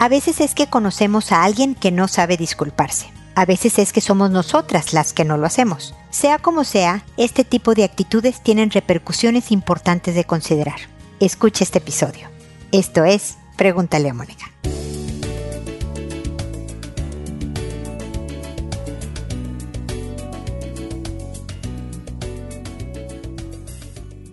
A 0.00 0.08
veces 0.08 0.40
es 0.40 0.54
que 0.54 0.68
conocemos 0.68 1.32
a 1.32 1.42
alguien 1.42 1.74
que 1.74 1.90
no 1.90 2.06
sabe 2.06 2.36
disculparse. 2.36 3.10
A 3.34 3.44
veces 3.44 3.78
es 3.80 3.92
que 3.92 4.00
somos 4.00 4.30
nosotras 4.30 4.92
las 4.92 5.12
que 5.12 5.24
no 5.24 5.36
lo 5.36 5.46
hacemos. 5.46 5.94
Sea 6.10 6.38
como 6.38 6.62
sea, 6.62 7.04
este 7.16 7.44
tipo 7.44 7.74
de 7.74 7.84
actitudes 7.84 8.40
tienen 8.40 8.70
repercusiones 8.70 9.50
importantes 9.50 10.14
de 10.14 10.24
considerar. 10.24 10.78
Escuche 11.18 11.64
este 11.64 11.78
episodio. 11.78 12.28
Esto 12.70 13.04
es 13.04 13.38
Pregúntale 13.56 14.08
a 14.08 14.14
Mónica. 14.14 14.52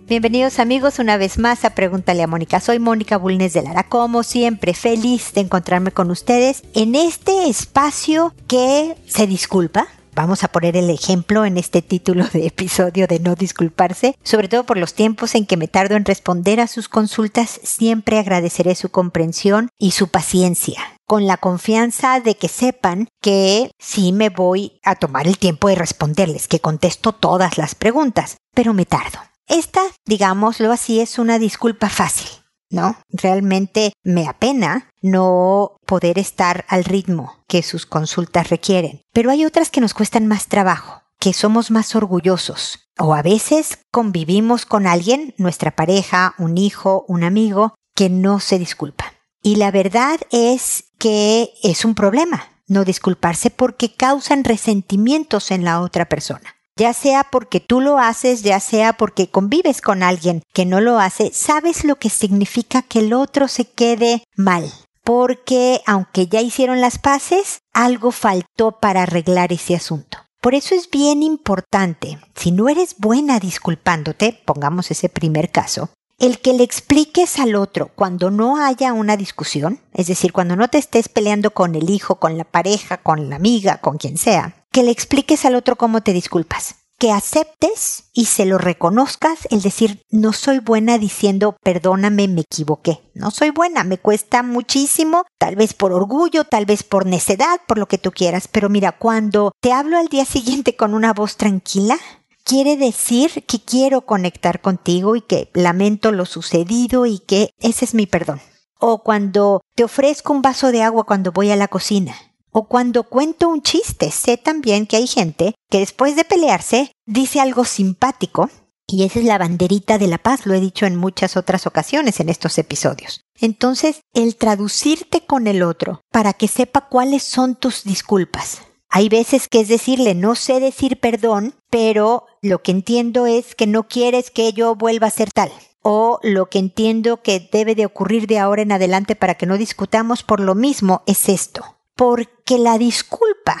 Bienvenidos 0.08 0.60
amigos 0.60 1.00
una 1.00 1.16
vez 1.16 1.36
más 1.36 1.64
a 1.64 1.70
Pregúntale 1.70 2.22
a 2.22 2.28
Mónica. 2.28 2.60
Soy 2.60 2.78
Mónica 2.78 3.16
Bulnes 3.16 3.54
de 3.54 3.62
Lara, 3.62 3.88
como 3.88 4.22
siempre 4.22 4.72
feliz 4.72 5.32
de 5.34 5.40
encontrarme 5.40 5.90
con 5.90 6.12
ustedes 6.12 6.62
en 6.74 6.94
este 6.94 7.48
espacio 7.48 8.32
que 8.46 8.94
se 9.08 9.26
disculpa. 9.26 9.88
Vamos 10.14 10.44
a 10.44 10.48
poner 10.48 10.76
el 10.76 10.90
ejemplo 10.90 11.44
en 11.44 11.56
este 11.56 11.82
título 11.82 12.24
de 12.32 12.46
episodio 12.46 13.08
de 13.08 13.18
no 13.18 13.34
disculparse, 13.34 14.16
sobre 14.22 14.46
todo 14.46 14.62
por 14.62 14.76
los 14.76 14.94
tiempos 14.94 15.34
en 15.34 15.44
que 15.44 15.56
me 15.56 15.66
tardo 15.66 15.96
en 15.96 16.04
responder 16.04 16.60
a 16.60 16.68
sus 16.68 16.88
consultas, 16.88 17.58
siempre 17.64 18.20
agradeceré 18.20 18.76
su 18.76 18.90
comprensión 18.90 19.70
y 19.76 19.90
su 19.90 20.06
paciencia 20.06 20.78
con 21.04 21.26
la 21.26 21.36
confianza 21.36 22.20
de 22.20 22.36
que 22.36 22.48
sepan 22.48 23.08
que 23.20 23.72
sí 23.78 24.12
me 24.12 24.28
voy 24.28 24.78
a 24.84 24.94
tomar 24.94 25.26
el 25.26 25.38
tiempo 25.38 25.68
de 25.68 25.74
responderles, 25.74 26.46
que 26.46 26.60
contesto 26.60 27.10
todas 27.10 27.58
las 27.58 27.74
preguntas, 27.74 28.36
pero 28.54 28.72
me 28.72 28.86
tardo. 28.86 29.18
Esta, 29.48 29.82
digámoslo 30.04 30.72
así, 30.72 31.00
es 31.00 31.18
una 31.18 31.38
disculpa 31.38 31.88
fácil, 31.88 32.28
¿no? 32.68 32.96
Realmente 33.08 33.92
me 34.02 34.26
apena 34.26 34.90
no 35.02 35.76
poder 35.86 36.18
estar 36.18 36.64
al 36.68 36.84
ritmo 36.84 37.44
que 37.46 37.62
sus 37.62 37.86
consultas 37.86 38.50
requieren. 38.50 39.02
Pero 39.12 39.30
hay 39.30 39.44
otras 39.44 39.70
que 39.70 39.80
nos 39.80 39.94
cuestan 39.94 40.26
más 40.26 40.48
trabajo, 40.48 41.02
que 41.20 41.32
somos 41.32 41.70
más 41.70 41.94
orgullosos. 41.94 42.90
O 42.98 43.14
a 43.14 43.22
veces 43.22 43.78
convivimos 43.92 44.66
con 44.66 44.86
alguien, 44.86 45.34
nuestra 45.38 45.70
pareja, 45.70 46.34
un 46.38 46.58
hijo, 46.58 47.04
un 47.06 47.22
amigo, 47.22 47.74
que 47.94 48.10
no 48.10 48.40
se 48.40 48.58
disculpa. 48.58 49.12
Y 49.42 49.56
la 49.56 49.70
verdad 49.70 50.18
es 50.32 50.86
que 50.98 51.52
es 51.62 51.84
un 51.84 51.94
problema 51.94 52.48
no 52.66 52.84
disculparse 52.84 53.50
porque 53.50 53.94
causan 53.94 54.42
resentimientos 54.42 55.52
en 55.52 55.64
la 55.64 55.80
otra 55.80 56.06
persona 56.06 56.55
ya 56.76 56.92
sea 56.92 57.24
porque 57.24 57.60
tú 57.60 57.80
lo 57.80 57.98
haces, 57.98 58.42
ya 58.42 58.60
sea 58.60 58.92
porque 58.92 59.28
convives 59.28 59.80
con 59.80 60.02
alguien 60.02 60.42
que 60.52 60.66
no 60.66 60.80
lo 60.80 60.98
hace, 60.98 61.32
sabes 61.32 61.84
lo 61.84 61.96
que 61.96 62.10
significa 62.10 62.82
que 62.82 63.00
el 63.00 63.12
otro 63.12 63.48
se 63.48 63.64
quede 63.64 64.22
mal. 64.36 64.70
Porque 65.02 65.80
aunque 65.86 66.26
ya 66.26 66.40
hicieron 66.40 66.80
las 66.80 66.98
paces, 66.98 67.60
algo 67.72 68.10
faltó 68.10 68.80
para 68.80 69.02
arreglar 69.02 69.52
ese 69.52 69.74
asunto. 69.74 70.18
Por 70.40 70.54
eso 70.54 70.74
es 70.74 70.90
bien 70.90 71.22
importante, 71.22 72.18
si 72.34 72.52
no 72.52 72.68
eres 72.68 72.96
buena 72.98 73.40
disculpándote, 73.40 74.40
pongamos 74.44 74.90
ese 74.90 75.08
primer 75.08 75.50
caso, 75.50 75.90
el 76.18 76.38
que 76.40 76.52
le 76.52 76.62
expliques 76.62 77.38
al 77.38 77.56
otro 77.56 77.90
cuando 77.94 78.30
no 78.30 78.64
haya 78.64 78.92
una 78.92 79.16
discusión, 79.16 79.80
es 79.92 80.06
decir, 80.06 80.32
cuando 80.32 80.56
no 80.56 80.68
te 80.68 80.78
estés 80.78 81.08
peleando 81.08 81.50
con 81.50 81.74
el 81.74 81.90
hijo, 81.90 82.16
con 82.16 82.38
la 82.38 82.44
pareja, 82.44 82.98
con 82.98 83.28
la 83.28 83.36
amiga, 83.36 83.78
con 83.78 83.98
quien 83.98 84.18
sea, 84.18 84.65
que 84.76 84.82
le 84.82 84.90
expliques 84.90 85.46
al 85.46 85.54
otro 85.54 85.76
cómo 85.76 86.02
te 86.02 86.12
disculpas, 86.12 86.74
que 86.98 87.10
aceptes 87.10 88.10
y 88.12 88.26
se 88.26 88.44
lo 88.44 88.58
reconozcas, 88.58 89.48
el 89.48 89.62
decir, 89.62 90.02
no 90.10 90.34
soy 90.34 90.58
buena 90.58 90.98
diciendo, 90.98 91.56
perdóname, 91.62 92.28
me 92.28 92.42
equivoqué. 92.42 93.00
No 93.14 93.30
soy 93.30 93.48
buena, 93.48 93.84
me 93.84 93.96
cuesta 93.96 94.42
muchísimo, 94.42 95.24
tal 95.38 95.56
vez 95.56 95.72
por 95.72 95.94
orgullo, 95.94 96.44
tal 96.44 96.66
vez 96.66 96.82
por 96.82 97.06
necedad, 97.06 97.58
por 97.66 97.78
lo 97.78 97.88
que 97.88 97.96
tú 97.96 98.12
quieras, 98.12 98.48
pero 98.52 98.68
mira, 98.68 98.92
cuando 98.92 99.52
te 99.62 99.72
hablo 99.72 99.96
al 99.96 100.08
día 100.08 100.24
siguiente 100.26 100.76
con 100.76 100.92
una 100.92 101.14
voz 101.14 101.38
tranquila, 101.38 101.96
quiere 102.44 102.76
decir 102.76 103.44
que 103.46 103.58
quiero 103.64 104.02
conectar 104.02 104.60
contigo 104.60 105.16
y 105.16 105.22
que 105.22 105.48
lamento 105.54 106.12
lo 106.12 106.26
sucedido 106.26 107.06
y 107.06 107.20
que 107.20 107.48
ese 107.60 107.86
es 107.86 107.94
mi 107.94 108.04
perdón. 108.04 108.42
O 108.78 109.02
cuando 109.02 109.62
te 109.74 109.84
ofrezco 109.84 110.34
un 110.34 110.42
vaso 110.42 110.70
de 110.70 110.82
agua 110.82 111.04
cuando 111.04 111.32
voy 111.32 111.50
a 111.50 111.56
la 111.56 111.66
cocina 111.68 112.14
o 112.58 112.68
cuando 112.68 113.02
cuento 113.02 113.50
un 113.50 113.60
chiste, 113.60 114.10
sé 114.10 114.38
también 114.38 114.86
que 114.86 114.96
hay 114.96 115.06
gente 115.06 115.54
que 115.70 115.80
después 115.80 116.16
de 116.16 116.24
pelearse 116.24 116.90
dice 117.04 117.38
algo 117.38 117.66
simpático 117.66 118.48
y 118.86 119.04
esa 119.04 119.18
es 119.18 119.26
la 119.26 119.36
banderita 119.36 119.98
de 119.98 120.06
la 120.06 120.16
paz, 120.16 120.46
lo 120.46 120.54
he 120.54 120.60
dicho 120.60 120.86
en 120.86 120.96
muchas 120.96 121.36
otras 121.36 121.66
ocasiones 121.66 122.18
en 122.18 122.30
estos 122.30 122.56
episodios. 122.56 123.20
Entonces, 123.38 124.00
el 124.14 124.36
traducirte 124.36 125.20
con 125.20 125.48
el 125.48 125.62
otro 125.62 126.00
para 126.10 126.32
que 126.32 126.48
sepa 126.48 126.88
cuáles 126.88 127.24
son 127.24 127.56
tus 127.56 127.84
disculpas. 127.84 128.62
Hay 128.88 129.10
veces 129.10 129.48
que 129.48 129.60
es 129.60 129.68
decirle, 129.68 130.14
no 130.14 130.34
sé 130.34 130.58
decir 130.58 130.98
perdón, 130.98 131.56
pero 131.68 132.24
lo 132.40 132.62
que 132.62 132.70
entiendo 132.70 133.26
es 133.26 133.54
que 133.54 133.66
no 133.66 133.86
quieres 133.86 134.30
que 134.30 134.54
yo 134.54 134.76
vuelva 134.76 135.08
a 135.08 135.10
ser 135.10 135.30
tal. 135.30 135.52
O 135.82 136.20
lo 136.22 136.48
que 136.48 136.58
entiendo 136.58 137.20
que 137.20 137.50
debe 137.52 137.74
de 137.74 137.84
ocurrir 137.84 138.26
de 138.26 138.38
ahora 138.38 138.62
en 138.62 138.72
adelante 138.72 139.14
para 139.14 139.34
que 139.34 139.44
no 139.44 139.58
discutamos 139.58 140.22
por 140.22 140.40
lo 140.40 140.54
mismo 140.54 141.02
es 141.06 141.28
esto 141.28 141.75
porque 141.96 142.58
la 142.58 142.78
disculpa 142.78 143.60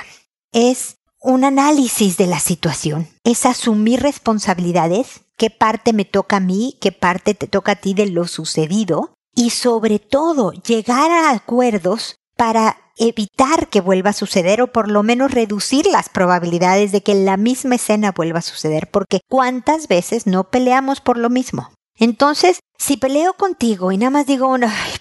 es 0.52 0.98
un 1.20 1.44
análisis 1.44 2.16
de 2.16 2.26
la 2.26 2.38
situación, 2.38 3.08
es 3.24 3.46
asumir 3.46 4.00
responsabilidades, 4.00 5.22
qué 5.36 5.50
parte 5.50 5.92
me 5.92 6.04
toca 6.04 6.36
a 6.36 6.40
mí, 6.40 6.76
qué 6.80 6.92
parte 6.92 7.34
te 7.34 7.48
toca 7.48 7.72
a 7.72 7.76
ti 7.76 7.94
de 7.94 8.06
lo 8.06 8.28
sucedido 8.28 9.14
y 9.34 9.50
sobre 9.50 9.98
todo 9.98 10.52
llegar 10.52 11.10
a 11.10 11.30
acuerdos 11.30 12.16
para 12.36 12.76
evitar 12.96 13.68
que 13.68 13.80
vuelva 13.80 14.10
a 14.10 14.14
suceder 14.14 14.62
o 14.62 14.72
por 14.72 14.90
lo 14.90 15.02
menos 15.02 15.32
reducir 15.32 15.86
las 15.86 16.08
probabilidades 16.08 16.92
de 16.92 17.02
que 17.02 17.14
la 17.14 17.36
misma 17.36 17.74
escena 17.74 18.12
vuelva 18.12 18.38
a 18.38 18.42
suceder, 18.42 18.90
porque 18.90 19.20
cuántas 19.28 19.88
veces 19.88 20.26
no 20.26 20.44
peleamos 20.44 21.00
por 21.00 21.18
lo 21.18 21.28
mismo. 21.28 21.72
Entonces, 21.98 22.60
si 22.78 22.96
peleo 22.96 23.34
contigo 23.34 23.90
y 23.90 23.98
nada 23.98 24.10
más 24.10 24.26
digo, 24.26 24.54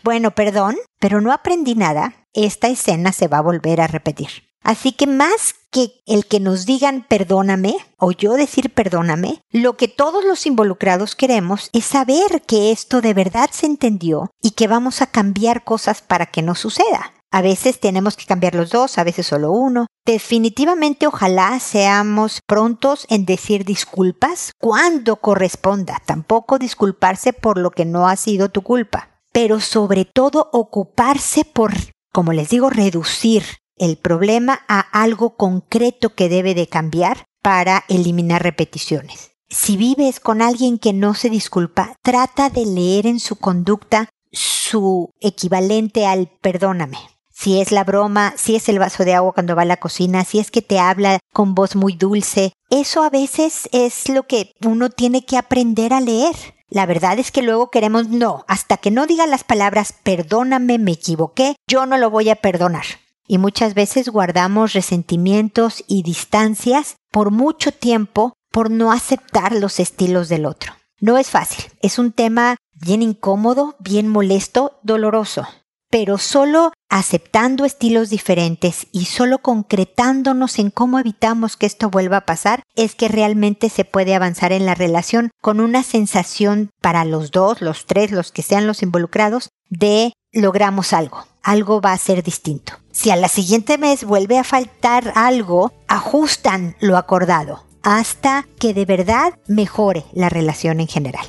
bueno, 0.04 0.32
perdón, 0.32 0.78
pero 1.00 1.22
no 1.22 1.32
aprendí 1.32 1.76
nada, 1.76 2.25
esta 2.36 2.68
escena 2.68 3.12
se 3.12 3.28
va 3.28 3.40
a 3.40 3.42
volver 3.42 3.82
a 3.82 3.88
repetir. 3.88 4.30
Así 4.66 4.94
que 4.94 5.06
más 5.06 5.54
que 5.70 6.02
el 6.08 6.26
que 6.26 6.40
nos 6.40 6.66
digan 6.66 7.06
perdóname 7.08 7.76
o 7.98 8.12
yo 8.12 8.34
decir 8.34 8.74
perdóname, 8.74 9.42
lo 9.52 9.78
que 9.78 9.88
todos 9.88 10.26
los 10.26 10.48
involucrados 10.48 11.16
queremos 11.16 11.70
es 11.72 11.86
saber 11.86 12.42
que 12.48 12.72
esto 12.72 13.02
de 13.02 13.14
verdad 13.14 13.50
se 13.52 13.68
entendió 13.68 14.32
y 14.42 14.52
que 14.52 14.68
vamos 14.68 15.04
a 15.04 15.08
cambiar 15.08 15.64
cosas 15.64 16.02
para 16.02 16.26
que 16.26 16.42
no 16.42 16.56
suceda. 16.56 17.14
A 17.30 17.42
veces 17.44 17.80
tenemos 17.80 18.16
que 18.16 18.26
cambiar 18.26 18.56
los 18.56 18.72
dos, 18.72 18.98
a 18.98 19.04
veces 19.04 19.28
solo 19.28 19.52
uno. 19.52 19.86
Definitivamente 20.04 21.06
ojalá 21.06 21.60
seamos 21.60 22.40
prontos 22.48 23.06
en 23.10 23.26
decir 23.26 23.66
disculpas 23.66 24.52
cuando 24.58 25.18
corresponda, 25.18 26.02
tampoco 26.06 26.58
disculparse 26.58 27.34
por 27.34 27.60
lo 27.60 27.70
que 27.70 27.86
no 27.86 28.08
ha 28.08 28.16
sido 28.16 28.50
tu 28.50 28.64
culpa, 28.64 29.20
pero 29.32 29.60
sobre 29.60 30.06
todo 30.06 30.50
ocuparse 30.54 31.46
por 31.46 31.74
como 32.16 32.32
les 32.32 32.48
digo, 32.48 32.70
reducir 32.70 33.44
el 33.76 33.98
problema 33.98 34.62
a 34.70 34.80
algo 34.80 35.36
concreto 35.36 36.16
que 36.16 36.30
debe 36.30 36.56
de 36.56 36.68
cambiar 36.68 37.26
para 37.42 37.84
eliminar 37.90 38.42
repeticiones. 38.42 39.32
Si 39.50 39.76
vives 39.76 40.22
con 40.22 40.42
alguien 40.42 40.80
que 40.80 40.94
no 40.94 41.14
se 41.14 41.30
disculpa, 41.30 41.98
trata 42.02 42.50
de 42.50 42.66
leer 42.66 43.06
en 43.06 43.20
su 43.20 43.36
conducta 43.36 44.08
su 44.32 45.10
equivalente 45.20 46.06
al 46.06 46.32
perdóname. 46.40 47.00
Si 47.34 47.60
es 47.60 47.74
la 47.74 47.84
broma, 47.84 48.34
si 48.38 48.56
es 48.56 48.70
el 48.70 48.80
vaso 48.80 49.04
de 49.04 49.14
agua 49.14 49.34
cuando 49.34 49.58
va 49.58 49.64
a 49.64 49.66
la 49.66 49.76
cocina, 49.76 50.24
si 50.24 50.40
es 50.40 50.52
que 50.52 50.62
te 50.62 50.80
habla 50.80 51.20
con 51.34 51.54
voz 51.54 51.76
muy 51.76 51.98
dulce, 51.98 52.54
eso 52.70 53.04
a 53.04 53.10
veces 53.10 53.68
es 53.74 54.08
lo 54.08 54.24
que 54.24 54.54
uno 54.66 54.90
tiene 54.90 55.26
que 55.26 55.36
aprender 55.36 55.92
a 55.92 56.00
leer. 56.00 56.55
La 56.70 56.86
verdad 56.86 57.20
es 57.20 57.32
que 57.32 57.42
luego 57.42 57.70
queremos 57.70 58.10
no, 58.10 58.44
hasta 58.48 58.78
que 58.78 58.92
no 58.92 59.08
diga 59.08 59.28
las 59.28 59.44
palabras 59.44 59.94
perdóname, 60.04 60.80
me 60.80 60.94
equivoqué, 60.94 61.56
yo 61.68 61.86
no 61.86 61.98
lo 61.98 62.10
voy 62.10 62.30
a 62.30 62.36
perdonar. 62.36 62.86
Y 63.28 63.38
muchas 63.38 63.74
veces 63.74 64.10
guardamos 64.10 64.74
resentimientos 64.74 65.84
y 65.88 66.04
distancias 66.04 66.98
por 67.12 67.32
mucho 67.32 67.72
tiempo 67.72 68.34
por 68.52 68.72
no 68.72 68.92
aceptar 68.92 69.54
los 69.54 69.80
estilos 69.80 70.30
del 70.30 70.46
otro. 70.46 70.74
No 71.00 71.18
es 71.18 71.30
fácil, 71.30 71.66
es 71.82 72.00
un 72.00 72.12
tema 72.12 72.58
bien 72.74 73.02
incómodo, 73.02 73.76
bien 73.80 74.08
molesto, 74.08 74.80
doloroso 74.84 75.48
pero 75.90 76.18
solo 76.18 76.72
aceptando 76.90 77.66
estilos 77.66 78.10
diferentes 78.10 78.88
y 78.92 79.06
solo 79.06 79.40
concretándonos 79.40 80.60
en 80.60 80.70
cómo 80.70 81.00
evitamos 81.00 81.58
que 81.58 81.66
esto 81.66 81.90
vuelva 81.90 82.18
a 82.18 82.26
pasar, 82.26 82.64
es 82.76 82.96
que 82.96 83.08
realmente 83.08 83.70
se 83.70 83.86
puede 83.86 84.16
avanzar 84.16 84.52
en 84.52 84.66
la 84.66 84.76
relación 84.76 85.32
con 85.42 85.60
una 85.60 85.84
sensación 85.84 86.70
para 86.82 87.06
los 87.06 87.32
dos, 87.32 87.62
los 87.62 87.86
tres, 87.86 88.12
los 88.12 88.32
que 88.32 88.42
sean 88.42 88.68
los 88.68 88.84
involucrados, 88.84 89.50
de 89.70 90.14
logramos 90.32 90.94
algo, 90.94 91.26
algo 91.44 91.82
va 91.82 91.94
a 91.94 91.98
ser 91.98 92.24
distinto. 92.24 92.74
Si 92.92 93.12
a 93.12 93.16
la 93.16 93.28
siguiente 93.28 93.78
mes 93.78 94.04
vuelve 94.04 94.38
a 94.38 94.44
faltar 94.44 95.12
algo, 95.16 95.74
ajustan 95.88 96.76
lo 96.80 96.98
acordado 96.98 97.66
hasta 97.86 98.48
que 98.60 98.74
de 98.74 98.86
verdad 98.86 99.38
mejore 99.48 100.06
la 100.12 100.28
relación 100.28 100.80
en 100.80 100.88
general. 100.88 101.26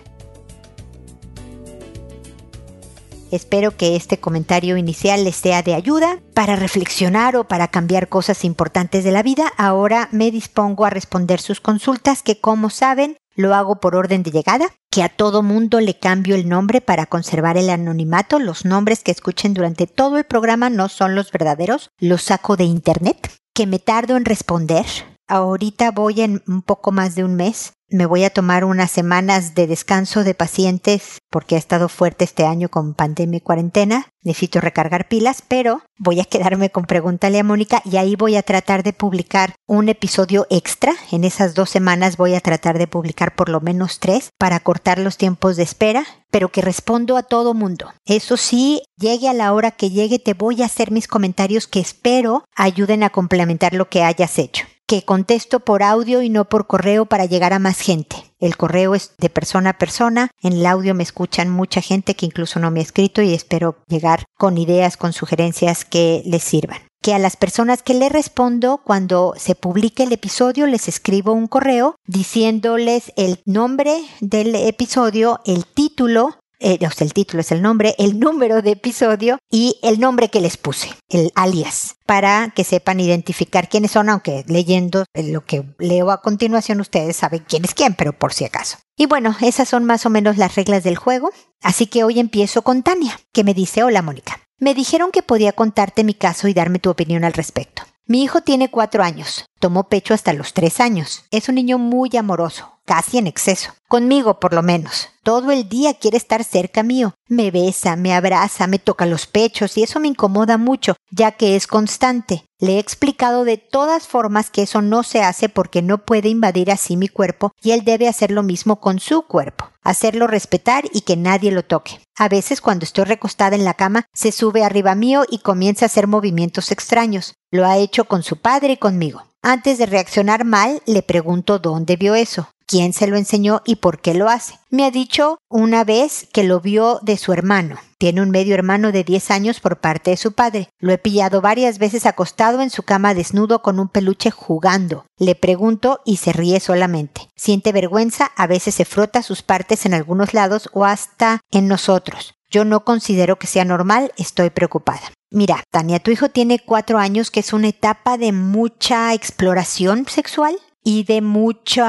Espero 3.30 3.76
que 3.76 3.96
este 3.96 4.18
comentario 4.18 4.76
inicial 4.76 5.24
les 5.24 5.36
sea 5.36 5.62
de 5.62 5.74
ayuda 5.74 6.20
para 6.34 6.56
reflexionar 6.56 7.36
o 7.36 7.44
para 7.44 7.68
cambiar 7.68 8.08
cosas 8.08 8.44
importantes 8.44 9.04
de 9.04 9.12
la 9.12 9.22
vida. 9.22 9.52
Ahora 9.56 10.08
me 10.12 10.30
dispongo 10.30 10.84
a 10.84 10.90
responder 10.90 11.40
sus 11.40 11.60
consultas 11.60 12.22
que 12.22 12.40
como 12.40 12.70
saben 12.70 13.16
lo 13.34 13.54
hago 13.54 13.80
por 13.80 13.94
orden 13.94 14.22
de 14.22 14.30
llegada, 14.30 14.66
que 14.90 15.02
a 15.02 15.08
todo 15.08 15.42
mundo 15.42 15.80
le 15.80 15.98
cambio 15.98 16.34
el 16.34 16.48
nombre 16.48 16.80
para 16.80 17.06
conservar 17.06 17.58
el 17.58 17.68
anonimato. 17.68 18.38
Los 18.38 18.64
nombres 18.64 19.02
que 19.02 19.12
escuchen 19.12 19.54
durante 19.54 19.86
todo 19.86 20.16
el 20.16 20.24
programa 20.24 20.70
no 20.70 20.88
son 20.88 21.14
los 21.14 21.30
verdaderos, 21.30 21.90
los 21.98 22.22
saco 22.22 22.56
de 22.56 22.64
internet, 22.64 23.30
que 23.54 23.66
me 23.66 23.78
tardo 23.78 24.16
en 24.16 24.24
responder. 24.24 24.86
Ahorita 25.28 25.90
voy 25.90 26.20
en 26.20 26.42
un 26.46 26.62
poco 26.62 26.92
más 26.92 27.14
de 27.14 27.24
un 27.24 27.34
mes 27.34 27.76
me 27.88 28.06
voy 28.06 28.24
a 28.24 28.30
tomar 28.30 28.64
unas 28.64 28.90
semanas 28.90 29.54
de 29.54 29.68
descanso 29.68 30.24
de 30.24 30.34
pacientes 30.34 31.20
porque 31.30 31.54
ha 31.54 31.58
estado 31.58 31.88
fuerte 31.88 32.24
este 32.24 32.44
año 32.44 32.68
con 32.68 32.94
pandemia 32.94 33.38
y 33.38 33.40
cuarentena. 33.40 34.08
Necesito 34.22 34.60
recargar 34.60 35.06
pilas, 35.06 35.40
pero 35.46 35.82
voy 35.96 36.18
a 36.18 36.24
quedarme 36.24 36.70
con 36.70 36.86
Pregúntale 36.86 37.38
a 37.38 37.44
Mónica 37.44 37.82
y 37.84 37.96
ahí 37.96 38.16
voy 38.16 38.34
a 38.34 38.42
tratar 38.42 38.82
de 38.82 38.92
publicar 38.92 39.54
un 39.68 39.88
episodio 39.88 40.48
extra. 40.50 40.94
En 41.12 41.22
esas 41.22 41.54
dos 41.54 41.70
semanas 41.70 42.16
voy 42.16 42.34
a 42.34 42.40
tratar 42.40 42.76
de 42.76 42.88
publicar 42.88 43.36
por 43.36 43.48
lo 43.48 43.60
menos 43.60 44.00
tres 44.00 44.30
para 44.36 44.58
cortar 44.58 44.98
los 44.98 45.16
tiempos 45.16 45.54
de 45.54 45.62
espera, 45.62 46.04
pero 46.32 46.48
que 46.48 46.62
respondo 46.62 47.16
a 47.16 47.22
todo 47.22 47.54
mundo. 47.54 47.92
Eso 48.04 48.36
sí, 48.36 48.82
llegue 48.98 49.28
a 49.28 49.32
la 49.32 49.52
hora 49.52 49.70
que 49.70 49.90
llegue, 49.90 50.18
te 50.18 50.34
voy 50.34 50.62
a 50.62 50.66
hacer 50.66 50.90
mis 50.90 51.06
comentarios 51.06 51.68
que 51.68 51.78
espero 51.78 52.44
ayuden 52.56 53.04
a 53.04 53.10
complementar 53.10 53.74
lo 53.74 53.88
que 53.88 54.02
hayas 54.02 54.40
hecho 54.40 54.66
que 54.86 55.04
contesto 55.04 55.60
por 55.60 55.82
audio 55.82 56.22
y 56.22 56.30
no 56.30 56.44
por 56.46 56.66
correo 56.66 57.06
para 57.06 57.26
llegar 57.26 57.52
a 57.52 57.58
más 57.58 57.80
gente. 57.80 58.16
El 58.38 58.56
correo 58.56 58.94
es 58.94 59.12
de 59.18 59.30
persona 59.30 59.70
a 59.70 59.78
persona, 59.78 60.30
en 60.42 60.54
el 60.54 60.66
audio 60.66 60.94
me 60.94 61.02
escuchan 61.02 61.50
mucha 61.50 61.80
gente 61.80 62.14
que 62.14 62.26
incluso 62.26 62.60
no 62.60 62.70
me 62.70 62.80
ha 62.80 62.84
escrito 62.84 63.22
y 63.22 63.34
espero 63.34 63.78
llegar 63.88 64.24
con 64.36 64.58
ideas, 64.58 64.96
con 64.96 65.12
sugerencias 65.12 65.84
que 65.84 66.22
les 66.24 66.42
sirvan. 66.42 66.78
Que 67.02 67.14
a 67.14 67.18
las 67.18 67.36
personas 67.36 67.82
que 67.82 67.94
le 67.94 68.08
respondo 68.08 68.80
cuando 68.84 69.34
se 69.36 69.54
publique 69.54 70.02
el 70.02 70.12
episodio 70.12 70.66
les 70.66 70.88
escribo 70.88 71.32
un 71.32 71.46
correo 71.46 71.96
diciéndoles 72.06 73.12
el 73.16 73.40
nombre 73.44 74.02
del 74.20 74.54
episodio, 74.54 75.40
el 75.46 75.66
título, 75.66 76.38
eh, 76.58 76.78
el 76.80 77.12
título 77.12 77.40
es 77.40 77.52
el 77.52 77.62
nombre, 77.62 77.94
el 77.98 78.18
número 78.18 78.62
de 78.62 78.72
episodio 78.72 79.38
y 79.50 79.78
el 79.82 80.00
nombre 80.00 80.28
que 80.28 80.40
les 80.40 80.56
puse, 80.56 80.90
el 81.08 81.30
alias, 81.34 81.96
para 82.06 82.52
que 82.54 82.64
sepan 82.64 83.00
identificar 83.00 83.68
quiénes 83.68 83.92
son, 83.92 84.08
aunque 84.08 84.44
leyendo 84.46 85.04
lo 85.14 85.44
que 85.44 85.64
leo 85.78 86.10
a 86.10 86.22
continuación 86.22 86.80
ustedes 86.80 87.16
saben 87.16 87.44
quién 87.46 87.64
es 87.64 87.74
quién, 87.74 87.94
pero 87.94 88.12
por 88.12 88.32
si 88.32 88.44
acaso. 88.44 88.78
Y 88.96 89.06
bueno, 89.06 89.36
esas 89.40 89.68
son 89.68 89.84
más 89.84 90.06
o 90.06 90.10
menos 90.10 90.38
las 90.38 90.54
reglas 90.54 90.84
del 90.84 90.96
juego, 90.96 91.30
así 91.62 91.86
que 91.86 92.04
hoy 92.04 92.18
empiezo 92.18 92.62
con 92.62 92.82
Tania, 92.82 93.18
que 93.32 93.44
me 93.44 93.54
dice, 93.54 93.82
hola 93.82 94.02
Mónica, 94.02 94.40
me 94.58 94.74
dijeron 94.74 95.10
que 95.12 95.22
podía 95.22 95.52
contarte 95.52 96.04
mi 96.04 96.14
caso 96.14 96.48
y 96.48 96.54
darme 96.54 96.78
tu 96.78 96.90
opinión 96.90 97.24
al 97.24 97.34
respecto. 97.34 97.82
Mi 98.06 98.22
hijo 98.22 98.40
tiene 98.40 98.70
cuatro 98.70 99.02
años, 99.02 99.46
tomó 99.58 99.88
pecho 99.88 100.14
hasta 100.14 100.32
los 100.32 100.54
tres 100.54 100.80
años, 100.80 101.24
es 101.30 101.48
un 101.48 101.56
niño 101.56 101.76
muy 101.78 102.16
amoroso, 102.16 102.75
casi 102.86 103.18
en 103.18 103.26
exceso. 103.26 103.72
Conmigo, 103.88 104.40
por 104.40 104.54
lo 104.54 104.62
menos. 104.62 105.10
Todo 105.22 105.52
el 105.52 105.68
día 105.68 105.94
quiere 105.94 106.16
estar 106.16 106.42
cerca 106.42 106.82
mío. 106.82 107.14
Me 107.28 107.50
besa, 107.50 107.94
me 107.96 108.14
abraza, 108.14 108.66
me 108.66 108.78
toca 108.78 109.06
los 109.06 109.26
pechos 109.26 109.76
y 109.76 109.82
eso 109.82 110.00
me 110.00 110.08
incomoda 110.08 110.56
mucho, 110.56 110.96
ya 111.10 111.32
que 111.32 111.54
es 111.54 111.66
constante. 111.66 112.44
Le 112.58 112.76
he 112.76 112.78
explicado 112.78 113.44
de 113.44 113.58
todas 113.58 114.08
formas 114.08 114.50
que 114.50 114.62
eso 114.62 114.82
no 114.82 115.02
se 115.02 115.22
hace 115.22 115.48
porque 115.48 115.82
no 115.82 115.98
puede 115.98 116.28
invadir 116.28 116.70
así 116.70 116.96
mi 116.96 117.08
cuerpo 117.08 117.52
y 117.60 117.72
él 117.72 117.84
debe 117.84 118.08
hacer 118.08 118.30
lo 118.30 118.42
mismo 118.42 118.80
con 118.80 118.98
su 118.98 119.22
cuerpo, 119.22 119.68
hacerlo 119.82 120.26
respetar 120.26 120.84
y 120.92 121.02
que 121.02 121.16
nadie 121.16 121.52
lo 121.52 121.64
toque. 121.64 122.00
A 122.16 122.28
veces 122.28 122.60
cuando 122.60 122.84
estoy 122.84 123.04
recostada 123.04 123.56
en 123.56 123.64
la 123.64 123.74
cama 123.74 124.06
se 124.14 124.32
sube 124.32 124.64
arriba 124.64 124.94
mío 124.94 125.24
y 125.28 125.38
comienza 125.38 125.84
a 125.84 125.86
hacer 125.86 126.06
movimientos 126.06 126.72
extraños. 126.72 127.34
Lo 127.50 127.66
ha 127.66 127.76
hecho 127.76 128.06
con 128.06 128.22
su 128.22 128.36
padre 128.38 128.74
y 128.74 128.76
conmigo. 128.78 129.22
Antes 129.42 129.78
de 129.78 129.86
reaccionar 129.86 130.44
mal, 130.44 130.82
le 130.86 131.02
pregunto 131.02 131.60
dónde 131.60 131.94
vio 131.94 132.16
eso, 132.16 132.48
quién 132.66 132.92
se 132.92 133.06
lo 133.06 133.16
enseñó 133.16 133.62
y 133.64 133.76
por 133.76 134.00
qué 134.00 134.14
lo 134.14 134.28
hace. 134.28 134.58
Me 134.70 134.84
ha 134.84 134.90
dicho 134.90 135.38
una 135.48 135.84
vez 135.84 136.28
que 136.32 136.44
lo 136.44 136.60
vio 136.60 136.98
de 137.02 137.16
su 137.16 137.32
hermano. 137.32 137.78
Tiene 137.98 138.20
un 138.20 138.30
medio 138.30 138.54
hermano 138.54 138.92
de 138.92 139.04
10 139.04 139.30
años 139.30 139.60
por 139.60 139.80
parte 139.80 140.10
de 140.10 140.16
su 140.16 140.32
padre. 140.32 140.68
Lo 140.78 140.92
he 140.92 140.98
pillado 140.98 141.40
varias 141.40 141.78
veces 141.78 142.04
acostado 142.04 142.60
en 142.60 142.70
su 142.70 142.82
cama 142.82 143.14
desnudo 143.14 143.62
con 143.62 143.80
un 143.80 143.88
peluche 143.88 144.30
jugando. 144.30 145.06
Le 145.18 145.34
pregunto 145.34 146.00
y 146.04 146.18
se 146.18 146.32
ríe 146.32 146.60
solamente. 146.60 147.28
Siente 147.36 147.72
vergüenza, 147.72 148.32
a 148.36 148.46
veces 148.46 148.74
se 148.74 148.84
frota 148.84 149.22
sus 149.22 149.42
partes 149.42 149.86
en 149.86 149.94
algunos 149.94 150.34
lados 150.34 150.68
o 150.72 150.84
hasta 150.84 151.40
en 151.50 151.68
nosotros. 151.68 152.34
Yo 152.50 152.64
no 152.64 152.84
considero 152.84 153.38
que 153.38 153.46
sea 153.46 153.64
normal, 153.64 154.12
estoy 154.18 154.50
preocupada. 154.50 155.12
Mira, 155.30 155.64
Tania, 155.70 155.98
tu 155.98 156.10
hijo 156.10 156.28
tiene 156.28 156.60
cuatro 156.60 156.98
años, 156.98 157.30
que 157.30 157.40
es 157.40 157.52
una 157.52 157.68
etapa 157.68 158.16
de 158.16 158.32
mucha 158.32 159.12
exploración 159.14 160.06
sexual 160.06 160.56
y 160.86 161.02
de 161.02 161.20
mucho 161.20 161.84